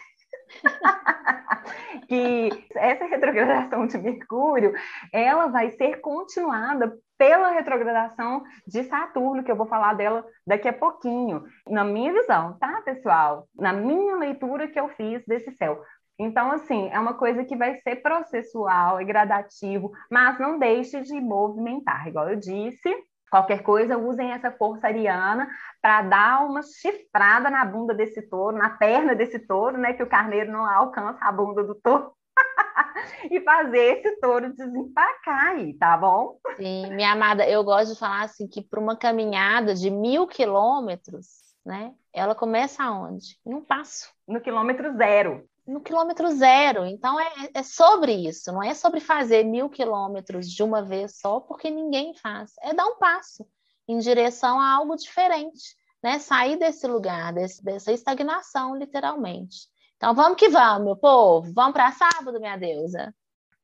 [2.08, 4.74] que essa retrogradação de Mercúrio,
[5.12, 10.74] ela vai ser continuada pela retrogradação de Saturno, que eu vou falar dela daqui a
[10.74, 11.44] pouquinho.
[11.68, 13.48] Na minha visão, tá, pessoal?
[13.56, 15.82] Na minha leitura que eu fiz desse céu.
[16.20, 21.20] Então, assim, é uma coisa que vai ser processual, é gradativo, mas não deixe de
[21.20, 22.08] movimentar.
[22.08, 22.94] Igual eu disse,
[23.34, 25.50] qualquer coisa, usem essa força ariana
[25.82, 29.94] para dar uma chifrada na bunda desse touro, na perna desse touro, né?
[29.94, 32.14] Que o carneiro não alcança a bunda do touro.
[33.32, 36.38] e fazer esse touro desempacar aí, tá bom?
[36.58, 41.26] Sim, minha amada, eu gosto de falar assim que para uma caminhada de mil quilômetros,
[41.66, 41.92] né?
[42.14, 43.40] Ela começa aonde?
[43.44, 44.12] Em um passo.
[44.28, 45.44] No quilômetro zero.
[45.66, 46.86] No quilômetro zero.
[46.86, 51.40] Então é, é sobre isso, não é sobre fazer mil quilômetros de uma vez só,
[51.40, 52.52] porque ninguém faz.
[52.62, 53.48] É dar um passo
[53.88, 56.20] em direção a algo diferente, né?
[56.20, 59.68] Sair desse lugar, desse, dessa estagnação, literalmente.
[59.96, 61.52] Então vamos que vamos, meu povo.
[61.54, 63.14] Vamos para sábado, minha deusa.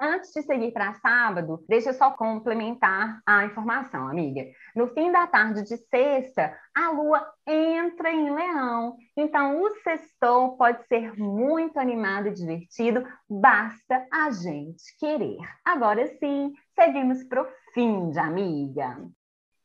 [0.01, 4.45] Antes de seguir para sábado, deixa eu só complementar a informação, amiga.
[4.73, 8.95] No fim da tarde de sexta, a lua entra em leão.
[9.17, 15.39] Então, o sextou pode ser muito animado e divertido, basta a gente querer.
[15.65, 18.97] Agora sim, seguimos para o fim de amiga.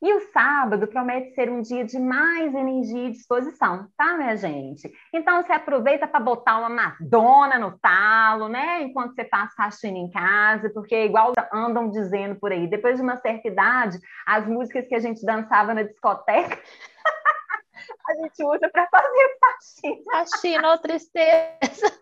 [0.05, 4.93] E o sábado promete ser um dia de mais energia e disposição, tá, minha gente?
[5.11, 8.83] Então você aproveita para botar uma Madonna no talo, né?
[8.83, 13.17] Enquanto você faz faxina em casa, porque igual andam dizendo por aí, depois de uma
[13.17, 16.59] certa idade, as músicas que a gente dançava na discoteca
[18.07, 20.03] a gente usa para fazer faxina.
[20.12, 22.01] Faxina ou tristeza.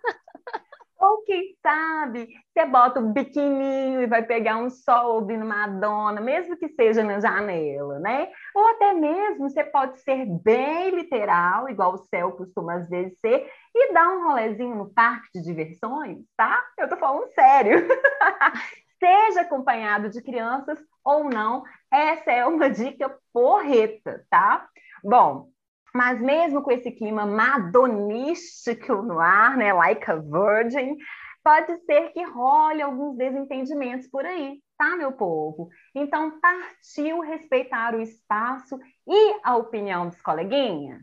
[1.03, 6.57] Ou quem sabe, você bota o biquininho e vai pegar um sol ouvindo Madonna, mesmo
[6.57, 8.31] que seja na janela, né?
[8.55, 13.51] Ou até mesmo você pode ser bem literal, igual o céu costuma às vezes ser,
[13.75, 16.63] e dar um rolezinho no parque de diversões, tá?
[16.79, 17.85] Eu tô falando sério.
[19.03, 24.69] seja acompanhado de crianças ou não, essa é uma dica porreta, tá?
[25.03, 25.49] Bom,
[25.95, 30.97] Mas mesmo com esse clima madonístico no ar, né, like a virgin,
[31.45, 35.69] pode ser que role alguns desentendimentos por aí, tá, meu povo?
[35.95, 41.03] Então, partiu respeitar o espaço e a opinião dos coleguinhas?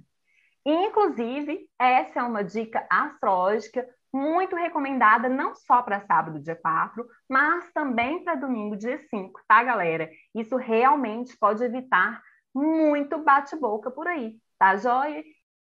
[0.66, 7.72] Inclusive, essa é uma dica astrológica muito recomendada não só para sábado, dia 4, mas
[7.74, 10.10] também para domingo, dia 5, tá, galera?
[10.34, 12.22] Isso realmente pode evitar
[12.54, 15.24] muito bate-boca por aí, tá, joia?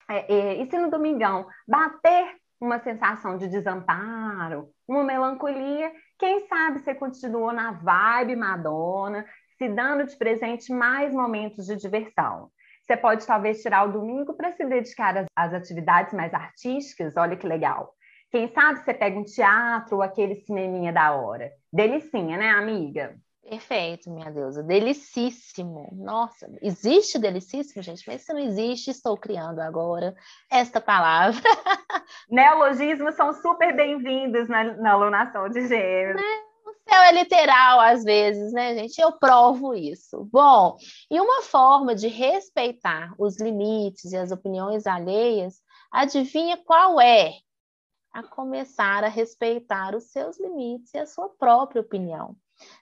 [0.10, 6.80] É, é, e se no domingão bater uma sensação de desamparo, uma melancolia, quem sabe
[6.80, 9.26] você continuou na vibe Madonna,
[9.58, 12.52] se dando de presente mais momentos de diversão.
[12.84, 17.38] Você pode talvez tirar o domingo para se dedicar às, às atividades mais artísticas, olha
[17.38, 17.94] que legal.
[18.30, 21.52] Quem sabe você pega um teatro ou aquele cineminha da hora.
[21.72, 23.16] Delicinha, né, amiga?
[23.44, 24.62] Perfeito, minha deusa.
[24.62, 25.90] Delicíssimo.
[25.94, 28.04] Nossa, existe delicíssimo, gente?
[28.08, 30.16] Mas se não existe, estou criando agora
[30.50, 31.42] esta palavra.
[32.30, 36.18] Neologismos são super bem-vindos na, na alunação de gênero.
[36.18, 36.24] Né?
[36.66, 39.00] O céu é literal às vezes, né, gente?
[39.02, 40.30] Eu provo isso.
[40.32, 40.78] Bom,
[41.10, 47.34] e uma forma de respeitar os limites e as opiniões alheias, adivinha qual é?
[48.14, 52.36] a começar a respeitar os seus limites e a sua própria opinião.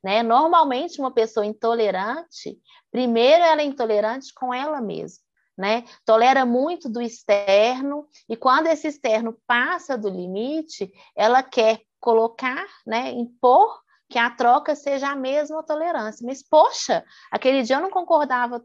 [0.03, 0.23] Né?
[0.23, 2.57] Normalmente, uma pessoa intolerante,
[2.91, 5.23] primeiro ela é intolerante com ela mesma.
[5.57, 5.83] Né?
[6.05, 13.11] Tolera muito do externo, e quando esse externo passa do limite, ela quer colocar, né,
[13.11, 13.77] impor
[14.09, 16.25] que a troca seja a mesma tolerância.
[16.25, 18.63] Mas, poxa, aquele dia eu não concordava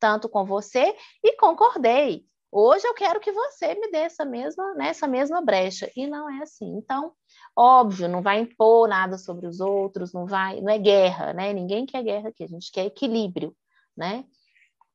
[0.00, 2.24] tanto com você e concordei.
[2.50, 5.90] Hoje eu quero que você me dê essa mesma, né, essa mesma brecha.
[5.94, 6.76] E não é assim.
[6.76, 7.12] Então,
[7.56, 11.52] óbvio, não vai impor nada sobre os outros, não vai, não é guerra, né?
[11.52, 13.56] Ninguém quer guerra aqui, a gente quer equilíbrio,
[13.96, 14.24] né?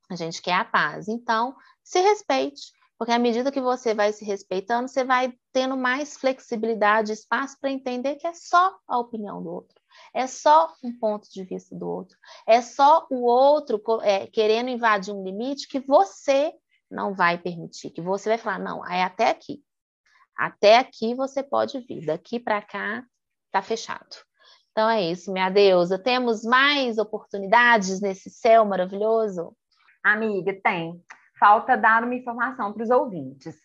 [0.10, 1.08] A gente quer a paz.
[1.08, 6.18] Então, se respeite, porque à medida que você vai se respeitando, você vai tendo mais
[6.18, 9.82] flexibilidade, espaço para entender que é só a opinião do outro.
[10.14, 12.18] É só um ponto de vista do outro.
[12.48, 16.54] É só o outro é, querendo invadir um limite que você
[16.90, 19.64] não vai permitir, que você vai falar, não, é até aqui.
[20.42, 23.06] Até aqui você pode vir, daqui para cá
[23.52, 24.16] tá fechado.
[24.72, 26.00] Então é isso, minha deusa.
[26.00, 29.56] Temos mais oportunidades nesse céu maravilhoso?
[30.04, 31.00] Amiga, tem.
[31.40, 33.56] Falta dar uma informação para os ouvintes.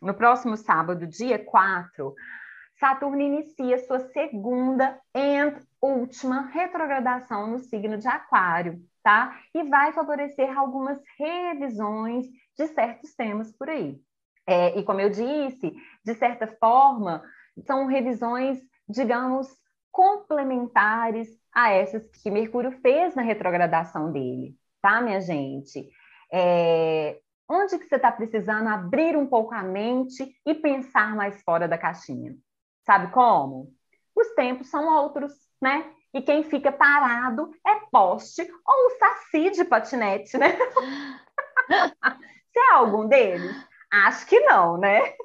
[0.00, 2.14] No próximo sábado, dia 4,
[2.78, 9.36] Saturno inicia sua segunda e última retrogradação no signo de Aquário, tá?
[9.52, 14.00] E vai favorecer algumas revisões de certos temas por aí.
[14.46, 15.72] É, e como eu disse,
[16.04, 17.22] de certa forma,
[17.66, 19.48] são revisões, digamos,
[19.90, 25.88] complementares a essas que Mercúrio fez na retrogradação dele, tá, minha gente?
[26.32, 31.66] É, onde que você está precisando abrir um pouco a mente e pensar mais fora
[31.66, 32.36] da caixinha?
[32.86, 33.72] Sabe como?
[34.14, 35.84] Os tempos são outros, né?
[36.12, 40.56] E quem fica parado é poste ou saci de patinete, né?
[42.50, 43.69] Você é algum deles?
[43.90, 45.00] Acho que não, né?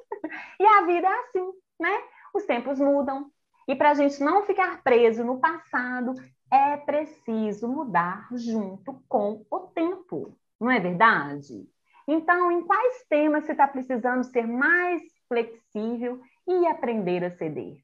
[0.58, 2.02] E a vida é assim, né?
[2.34, 3.30] Os tempos mudam.
[3.68, 6.14] E para a gente não ficar preso no passado,
[6.52, 11.68] é preciso mudar junto com o tempo, não é verdade?
[12.08, 17.78] Então, em quais temas você está precisando ser mais flexível e aprender a ceder?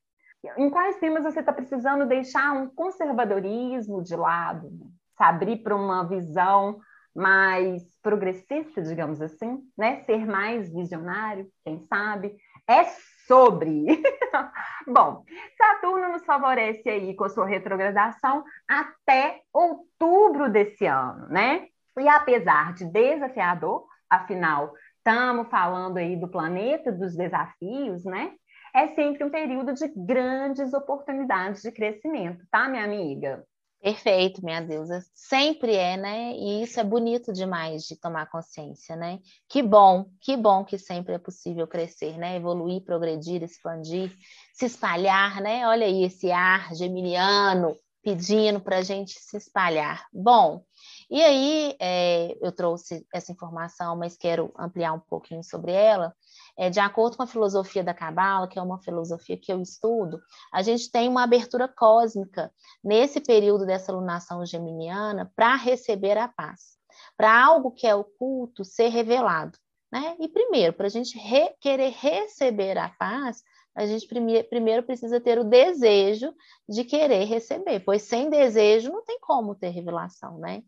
[0.57, 4.71] Em quais temas você está precisando deixar um conservadorismo de lado,
[5.17, 6.81] se abrir para uma visão
[7.15, 10.03] mais progressista, digamos assim, né?
[10.05, 12.35] Ser mais visionário, quem sabe?
[12.69, 12.85] É
[13.27, 13.87] sobre.
[14.87, 15.25] Bom,
[15.57, 21.67] Saturno nos favorece aí com a sua retrogradação até outubro desse ano, né?
[21.99, 28.33] E apesar de desafiador, afinal, estamos falando aí do planeta dos desafios, né?
[28.75, 33.45] É sempre um período de grandes oportunidades de crescimento, tá, minha amiga?
[33.83, 35.05] Perfeito, minha deusa.
[35.13, 36.35] Sempre é, né?
[36.37, 39.19] E isso é bonito demais de tomar consciência, né?
[39.49, 42.37] Que bom, que bom que sempre é possível crescer, né?
[42.37, 44.17] Evoluir, progredir, expandir,
[44.55, 45.67] se espalhar, né?
[45.67, 50.07] Olha aí esse ar geminiano pedindo para a gente se espalhar.
[50.13, 50.65] Bom,
[51.11, 56.15] e aí é, eu trouxe essa informação, mas quero ampliar um pouquinho sobre ela.
[56.59, 60.21] É, de acordo com a filosofia da Cabala, que é uma filosofia que eu estudo,
[60.53, 62.53] a gente tem uma abertura cósmica
[62.85, 66.77] nesse período dessa lunação geminiana para receber a paz,
[67.17, 69.59] para algo que é oculto ser revelado.
[69.91, 70.17] Né?
[70.21, 73.43] E primeiro, para a gente re querer receber a paz,
[73.75, 76.35] a gente primeiro, primeiro precisa ter o desejo
[76.69, 80.63] de querer receber, pois sem desejo não tem como ter revelação, né?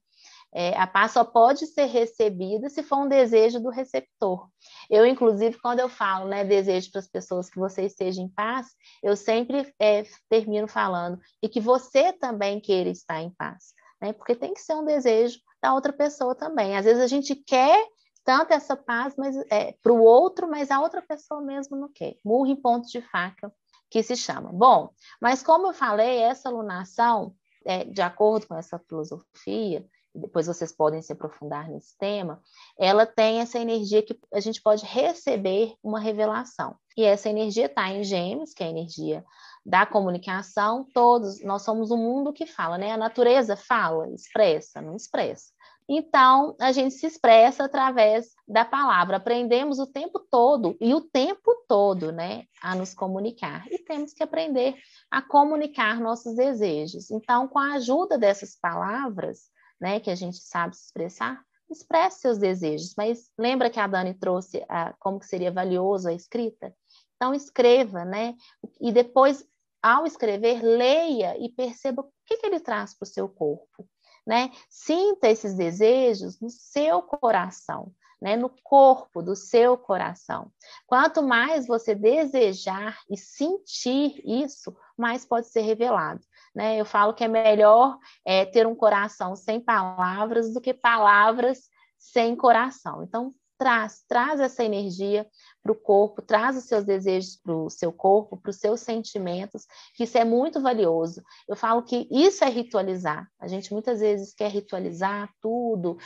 [0.54, 4.48] É, a paz só pode ser recebida se for um desejo do receptor.
[4.88, 8.68] Eu, inclusive, quando eu falo, né, desejo para as pessoas que você esteja em paz,
[9.02, 14.12] eu sempre é, termino falando e que você também queira estar em paz, né?
[14.12, 16.76] Porque tem que ser um desejo da outra pessoa também.
[16.76, 17.84] Às vezes a gente quer
[18.24, 22.16] tanto essa paz mas é, para o outro, mas a outra pessoa mesmo não quer.
[22.24, 23.52] Murro em ponto de faca,
[23.90, 24.50] que se chama.
[24.52, 24.90] Bom,
[25.20, 27.34] mas como eu falei, essa alunação,
[27.64, 29.84] é, de acordo com essa filosofia,
[30.14, 32.40] depois vocês podem se aprofundar nesse tema,
[32.78, 36.76] ela tem essa energia que a gente pode receber uma revelação.
[36.96, 39.24] E essa energia está em Gêmeos, que é a energia
[39.66, 40.86] da comunicação.
[40.94, 42.92] Todos, nós somos um mundo que fala, né?
[42.92, 45.52] A natureza fala, expressa, não expressa.
[45.88, 49.18] Então, a gente se expressa através da palavra.
[49.18, 53.66] Aprendemos o tempo todo, e o tempo todo, né, a nos comunicar.
[53.70, 54.76] E temos que aprender
[55.10, 57.10] a comunicar nossos desejos.
[57.10, 59.50] Então, com a ajuda dessas palavras,
[59.84, 62.94] né, que a gente sabe se expressar, expresse seus desejos.
[62.96, 66.74] Mas lembra que a Dani trouxe a, como que seria valioso a escrita?
[67.16, 68.34] Então, escreva, né?
[68.80, 69.46] E depois,
[69.82, 73.86] ao escrever, leia e perceba o que, que ele traz para o seu corpo
[74.26, 74.50] né?
[74.68, 78.36] Sinta esses desejos no seu coração, né?
[78.36, 80.50] No corpo do seu coração.
[80.86, 86.22] Quanto mais você desejar e sentir isso, mais pode ser revelado.
[86.54, 86.80] Né?
[86.80, 92.36] Eu falo que é melhor é, ter um coração sem palavras do que palavras sem
[92.36, 93.02] coração.
[93.02, 95.26] Então, traz, traz essa energia
[95.62, 99.66] para o corpo, traz os seus desejos para o seu corpo, para os seus sentimentos,
[99.94, 101.22] que isso é muito valioso.
[101.48, 103.28] Eu falo que isso é ritualizar.
[103.38, 105.96] A gente muitas vezes quer ritualizar tudo,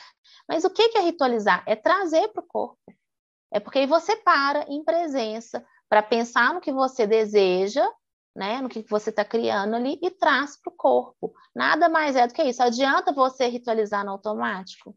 [0.48, 1.62] mas o que é ritualizar?
[1.66, 2.78] É trazer para o corpo.
[3.50, 7.86] É porque aí você para em presença para pensar no que você deseja,
[8.38, 11.34] né, no que você está criando ali e traz para o corpo.
[11.54, 12.62] Nada mais é do que isso.
[12.62, 14.96] Adianta você ritualizar no automático?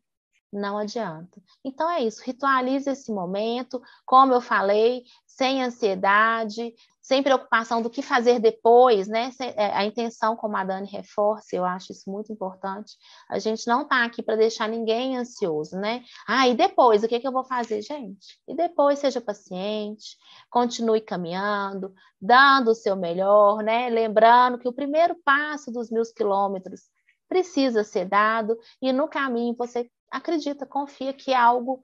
[0.51, 1.41] não adianta.
[1.63, 6.73] Então é isso, ritualize esse momento, como eu falei, sem ansiedade,
[7.11, 9.31] sem preocupação do que fazer depois, né?
[9.57, 12.93] É, a intenção, como a Dani reforça, eu acho isso muito importante.
[13.29, 16.05] A gente não está aqui para deixar ninguém ansioso, né?
[16.25, 18.39] Ah, e depois, o que, que eu vou fazer, gente?
[18.47, 20.15] E depois, seja paciente,
[20.49, 23.89] continue caminhando, dando o seu melhor, né?
[23.89, 26.83] Lembrando que o primeiro passo dos mil quilômetros
[27.27, 31.83] precisa ser dado, e no caminho você acredita, confia que algo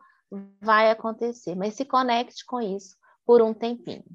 [0.61, 4.05] vai acontecer, mas se conecte com isso por um tempinho.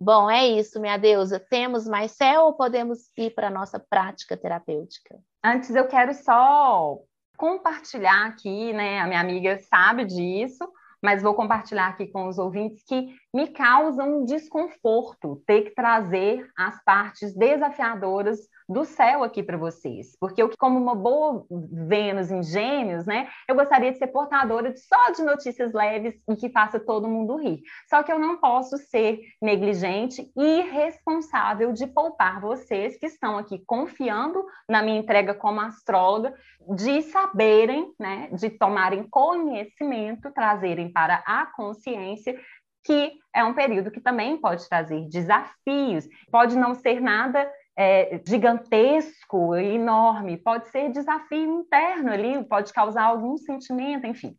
[0.00, 1.40] Bom, é isso, minha deusa.
[1.40, 5.18] Temos mais céu ou podemos ir para a nossa prática terapêutica?
[5.42, 6.98] Antes, eu quero só
[7.36, 9.00] compartilhar aqui, né?
[9.00, 10.68] A minha amiga sabe disso,
[11.02, 16.82] mas vou compartilhar aqui com os ouvintes que me causam desconforto ter que trazer as
[16.84, 23.06] partes desafiadoras do céu aqui para vocês, porque eu, como uma boa Vênus em Gêmeos,
[23.06, 27.08] né, eu gostaria de ser portadora de, só de notícias leves e que faça todo
[27.08, 27.62] mundo rir.
[27.88, 33.62] Só que eu não posso ser negligente e irresponsável de poupar vocês que estão aqui
[33.66, 36.34] confiando na minha entrega como astróloga,
[36.74, 42.38] de saberem, né, de tomarem conhecimento, trazerem para a consciência
[42.84, 47.46] que é um período que também pode trazer desafios, pode não ser nada
[47.78, 54.36] é, gigantesco, enorme, pode ser desafio interno ali, pode causar algum sentimento, enfim.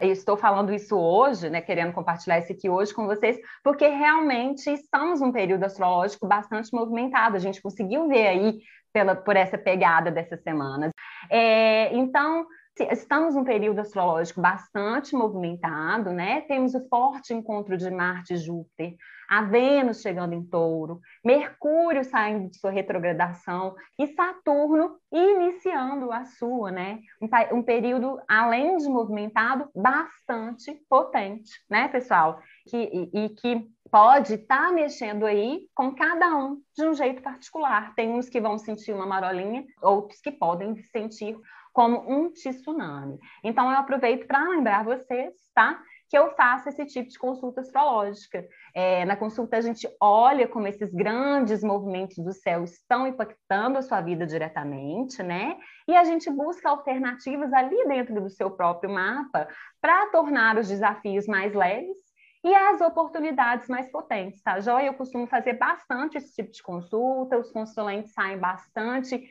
[0.00, 4.68] Eu estou falando isso hoje, né, querendo compartilhar isso aqui hoje com vocês, porque realmente
[4.70, 7.36] estamos num período astrológico bastante movimentado.
[7.36, 8.58] A gente conseguiu ver aí
[8.92, 10.90] pela, por essa pegada dessas semanas.
[11.30, 12.44] É, então,
[12.90, 16.40] estamos num período astrológico bastante movimentado, né?
[16.42, 18.96] Temos o forte encontro de Marte e Júpiter,
[19.30, 26.72] a Vênus chegando em touro, Mercúrio saindo de sua retrogradação e Saturno iniciando a sua,
[26.72, 26.98] né?
[27.22, 32.40] Um, um período, além de movimentado, bastante potente, né, pessoal?
[32.68, 37.22] Que, e, e que pode estar tá mexendo aí com cada um de um jeito
[37.22, 37.94] particular.
[37.94, 41.38] Tem uns que vão sentir uma marolinha, outros que podem sentir
[41.72, 43.16] como um tsunami.
[43.44, 45.80] Então, eu aproveito para lembrar vocês, tá?
[46.10, 48.46] Que eu faço esse tipo de consulta astrológica.
[48.74, 53.82] É, na consulta, a gente olha como esses grandes movimentos do céu estão impactando a
[53.82, 55.56] sua vida diretamente, né?
[55.86, 59.48] E a gente busca alternativas ali dentro do seu próprio mapa
[59.80, 62.10] para tornar os desafios mais leves
[62.42, 64.60] e as oportunidades mais potentes, tá?
[64.60, 69.22] Joia, eu costumo fazer bastante esse tipo de consulta, os consulentes saem bastante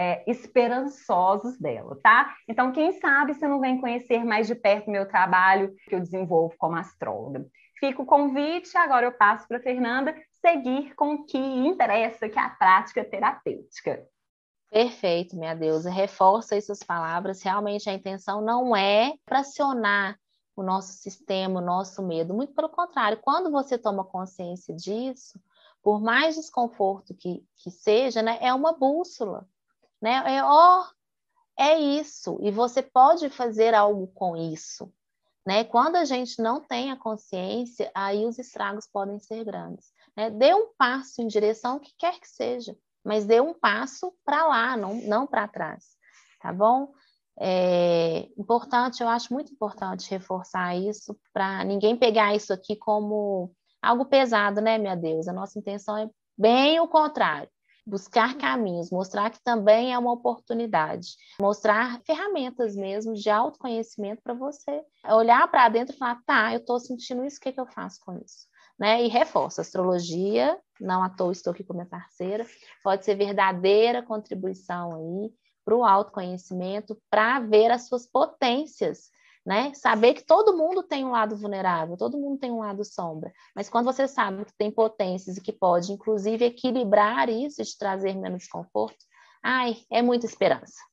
[0.00, 2.34] é, esperançosos dela, tá?
[2.48, 6.54] Então, quem sabe você não vem conhecer mais de perto meu trabalho que eu desenvolvo
[6.56, 7.46] como astróloga.
[7.78, 12.38] Fica o convite, agora eu passo para a Fernanda seguir com o que interessa, que
[12.38, 14.02] é a prática terapêutica.
[14.70, 15.90] Perfeito, minha deusa.
[15.90, 17.42] Reforça essas palavras.
[17.42, 20.18] Realmente a intenção não é pressionar
[20.56, 22.32] o nosso sistema, o nosso medo.
[22.32, 25.38] Muito pelo contrário, quando você toma consciência disso,
[25.82, 29.46] por mais desconforto que, que seja, né, é uma bússola.
[30.00, 30.36] Né?
[30.36, 32.38] É, ó, oh, é isso.
[32.42, 34.92] E você pode fazer algo com isso.
[35.46, 35.64] Né?
[35.64, 39.92] Quando a gente não tem a consciência, aí os estragos podem ser grandes.
[40.16, 40.30] Né?
[40.30, 44.76] Dê um passo em direção que quer que seja mas dê um passo para lá,
[44.76, 45.84] não, não para trás,
[46.40, 46.92] tá bom?
[47.38, 54.04] É importante, eu acho muito importante reforçar isso, para ninguém pegar isso aqui como algo
[54.04, 55.26] pesado, né, minha Deus?
[55.26, 57.50] A nossa intenção é bem o contrário.
[57.90, 64.82] Buscar caminhos, mostrar que também é uma oportunidade, mostrar ferramentas mesmo de autoconhecimento para você
[65.08, 67.98] olhar para dentro e falar: tá, eu estou sentindo isso, o que, que eu faço
[68.04, 68.48] com isso?
[68.80, 69.04] né?
[69.04, 72.46] E reforça, astrologia, não à toa estou aqui com minha parceira,
[72.82, 75.30] pode ser verdadeira contribuição aí
[75.62, 79.10] para o autoconhecimento, para ver as suas potências,
[79.50, 79.72] né?
[79.74, 83.68] Saber que todo mundo tem um lado vulnerável, todo mundo tem um lado sombra, mas
[83.68, 88.14] quando você sabe que tem potências e que pode, inclusive, equilibrar isso e te trazer
[88.14, 89.04] menos desconforto,
[89.42, 90.89] ai, é muita esperança.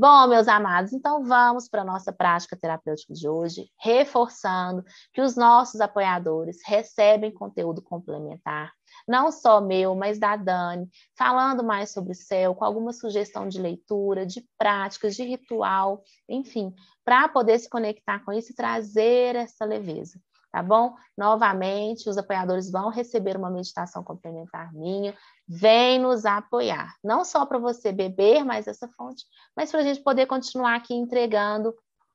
[0.00, 5.34] Bom, meus amados, então vamos para a nossa prática terapêutica de hoje, reforçando que os
[5.34, 8.72] nossos apoiadores recebem conteúdo complementar,
[9.08, 13.60] não só meu, mas da Dani, falando mais sobre o céu, com alguma sugestão de
[13.60, 16.72] leitura, de práticas, de ritual, enfim,
[17.04, 20.20] para poder se conectar com isso e trazer essa leveza
[20.50, 20.94] tá bom?
[21.16, 25.14] Novamente, os apoiadores vão receber uma meditação complementar minha,
[25.46, 29.24] vem nos apoiar, não só para você beber mais essa fonte,
[29.56, 31.74] mas para a gente poder continuar aqui entregando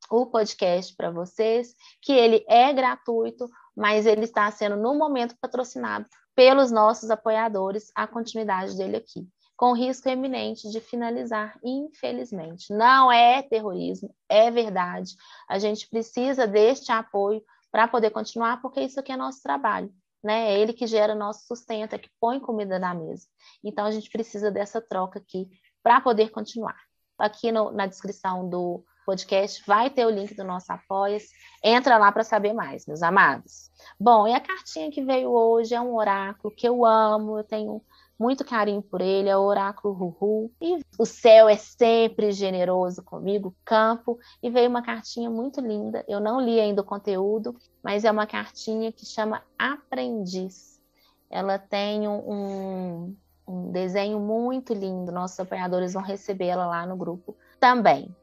[0.09, 6.05] o podcast para vocês, que ele é gratuito, mas ele está sendo, no momento, patrocinado
[6.35, 12.73] pelos nossos apoiadores, a continuidade dele aqui, com risco eminente de finalizar, infelizmente.
[12.73, 15.15] Não é terrorismo, é verdade.
[15.47, 17.41] A gente precisa deste apoio
[17.73, 19.91] para poder continuar, porque isso aqui é nosso trabalho,
[20.23, 20.53] né?
[20.53, 23.25] É ele que gera nosso sustento, é que põe comida na mesa.
[23.63, 25.49] Então a gente precisa dessa troca aqui
[25.81, 26.77] para poder continuar.
[27.17, 31.29] Aqui no, na descrição do podcast vai ter o link do nosso Apoia-se.
[31.63, 33.71] Entra lá para saber mais, meus amados.
[33.99, 37.81] Bom, e a cartinha que veio hoje é um oráculo que eu amo, eu tenho
[38.23, 40.49] muito carinho por ele, é o oráculo Ruhu.
[40.61, 44.17] E o céu é sempre generoso comigo, campo.
[44.41, 46.05] E veio uma cartinha muito linda.
[46.07, 47.53] Eu não li ainda o conteúdo,
[47.83, 50.81] mas é uma cartinha que chama Aprendiz.
[51.29, 53.13] Ela tem um,
[53.45, 55.11] um desenho muito lindo.
[55.11, 58.15] Nossos apoiadores vão recebê-la lá no grupo também.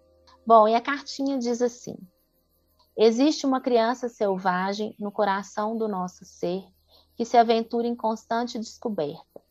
[0.47, 1.97] Bom, e a cartinha diz assim:
[2.97, 6.65] Existe uma criança selvagem no coração do nosso ser
[7.15, 9.43] que se aventura em constante descoberta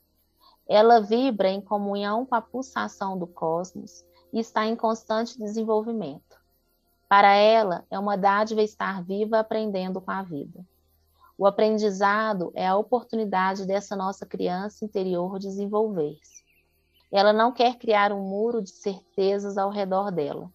[0.69, 6.39] ela vibra em comunhão com a pulsação do cosmos e está em constante desenvolvimento.
[7.09, 10.63] Para ela, é uma dádiva estar viva aprendendo com a vida.
[11.35, 16.43] O aprendizado é a oportunidade dessa nossa criança interior desenvolver-se.
[17.11, 20.51] Ela não quer criar um muro de certezas ao redor dela.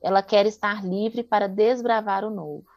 [0.00, 2.68] Ela quer estar livre para desbravar o novo.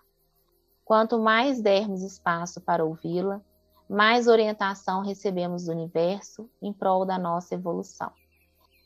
[0.84, 3.40] Quanto mais dermos espaço para ouvi-la,
[3.92, 8.10] mais orientação recebemos do universo em prol da nossa evolução.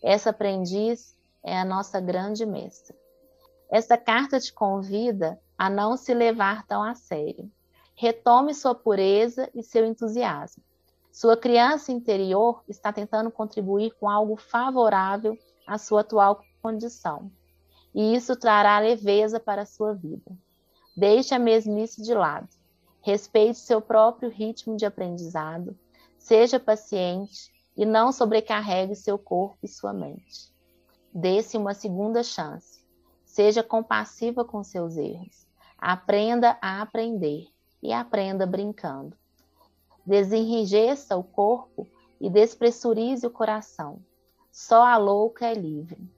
[0.04, 2.96] Essa aprendiz é a nossa grande mestra.
[3.70, 7.52] Esta carta te convida a não se levar tão a sério.
[7.94, 10.64] Retome sua pureza e seu entusiasmo.
[11.12, 15.38] Sua criança interior está tentando contribuir com algo favorável
[15.68, 17.32] à sua atual condição.
[17.94, 20.32] E isso trará leveza para a sua vida.
[20.98, 22.50] Deixe a mesmice de lado
[23.06, 25.78] Respeite seu próprio ritmo de aprendizado,
[26.18, 30.52] seja paciente e não sobrecarregue seu corpo e sua mente.
[31.14, 32.84] Dê-se uma segunda chance.
[33.24, 35.46] Seja compassiva com seus erros.
[35.78, 37.46] Aprenda a aprender
[37.80, 39.16] e aprenda brincando.
[40.04, 41.88] Desenrijeça o corpo
[42.20, 44.00] e despressurize o coração.
[44.52, 46.12] Só a louca é livre.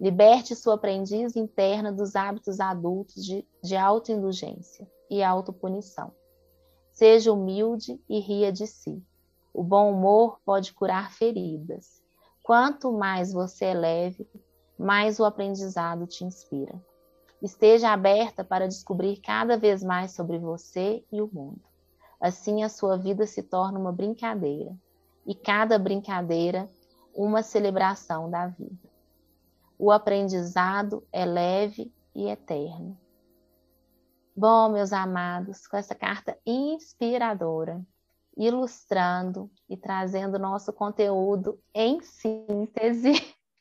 [0.00, 6.10] Liberte sua aprendiz interna dos hábitos adultos de, de autoindulgência e autopunição.
[7.02, 9.04] Seja humilde e ria de si.
[9.52, 12.00] O bom humor pode curar feridas.
[12.44, 14.24] Quanto mais você é leve,
[14.78, 16.80] mais o aprendizado te inspira.
[17.42, 21.60] Esteja aberta para descobrir cada vez mais sobre você e o mundo.
[22.20, 24.72] Assim, a sua vida se torna uma brincadeira,
[25.26, 26.70] e cada brincadeira,
[27.12, 28.88] uma celebração da vida.
[29.76, 32.96] O aprendizado é leve e eterno.
[34.34, 37.80] Bom, meus amados, com essa carta inspiradora,
[38.36, 43.12] ilustrando e trazendo nosso conteúdo em síntese,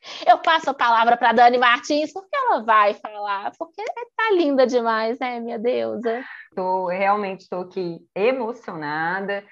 [0.28, 3.84] Eu passo a palavra para Dani Martins, porque ela vai falar, porque
[4.16, 6.24] tá linda demais, né, minha deusa?
[6.56, 9.44] Tô, realmente estou aqui emocionada.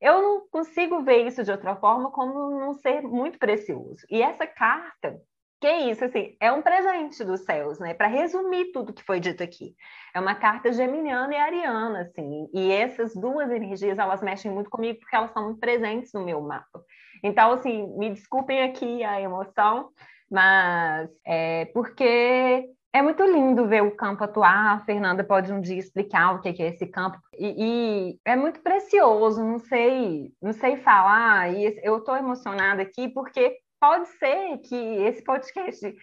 [0.00, 4.06] Eu não consigo ver isso de outra forma como não ser muito precioso.
[4.08, 5.20] E essa carta,
[5.60, 7.92] que isso, assim, é um presente dos céus, né?
[7.92, 9.74] Para resumir tudo que foi dito aqui.
[10.14, 12.48] É uma carta geminiana e ariana, assim.
[12.54, 16.82] E essas duas energias, elas mexem muito comigo porque elas são presentes no meu mapa.
[17.22, 19.90] Então, assim, me desculpem aqui a emoção,
[20.30, 24.76] mas é porque é muito lindo ver o campo atuar.
[24.76, 27.18] A Fernanda pode um dia explicar o que é esse campo.
[27.36, 31.52] E, e é muito precioso, não sei, não sei falar.
[31.52, 35.94] E eu estou emocionada aqui porque pode ser que esse podcast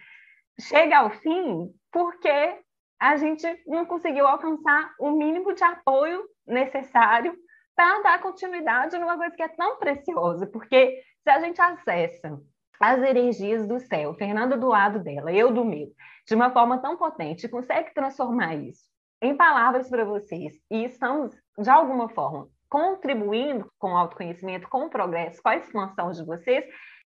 [0.60, 2.58] chegue ao fim porque
[3.00, 7.36] a gente não conseguiu alcançar o mínimo de apoio necessário
[7.74, 12.40] para dar continuidade numa coisa que é tão preciosa, porque se a gente acessa
[12.80, 15.88] as energias do céu, Fernanda do lado dela, eu do meu,
[16.26, 18.84] de uma forma tão potente, consegue transformar isso
[19.20, 24.90] em palavras para vocês e estamos, de alguma forma, contribuindo com o autoconhecimento, com o
[24.90, 26.64] progresso, com a expansão de vocês,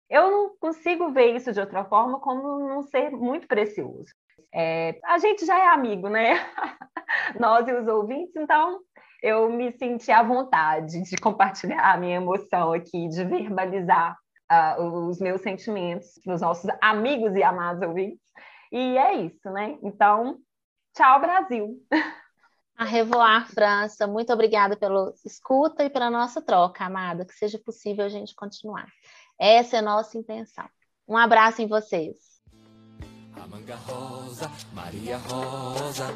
[0.10, 4.14] eu não consigo ver isso de outra forma como não ser muito precioso.
[4.54, 6.36] É, a gente já é amigo, né?
[7.40, 8.80] Nós e os ouvintes, então
[9.22, 14.18] eu me senti à vontade de compartilhar a minha emoção aqui, de verbalizar
[14.52, 18.26] uh, os meus sentimentos para os nossos amigos e amados ouvintes.
[18.72, 19.78] E é isso, né?
[19.82, 20.38] Então,
[20.96, 21.76] tchau, Brasil!
[22.78, 27.26] A Revoar França, muito obrigada pela escuta e pela nossa troca, amada.
[27.26, 28.88] Que seja possível a gente continuar.
[29.40, 30.66] Essa é nossa intenção.
[31.08, 32.16] Um abraço em vocês.
[33.36, 36.14] A manga rosa, Maria Rosa,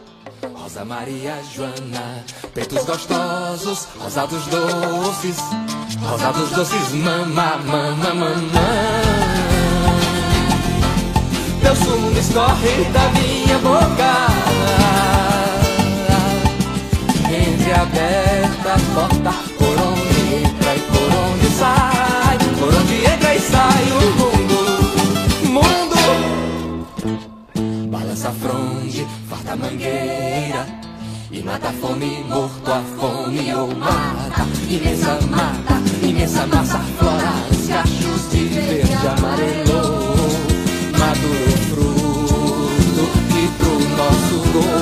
[0.53, 5.38] Rosa Maria Joana, peitos gostosos, rosados doces,
[6.01, 8.41] rosados doces, mama, mama, mamã.
[11.61, 14.51] Teu sumo escorre da minha boca
[17.82, 19.80] aberta, porta por
[29.82, 30.65] mangueira.
[31.32, 34.45] E mata a fome, morto a fome ou mata.
[34.69, 39.82] Imensa mata, imensa massa Floras, cachos de verde amarelo.
[40.99, 44.82] Maduro fruto que pro nosso gozo.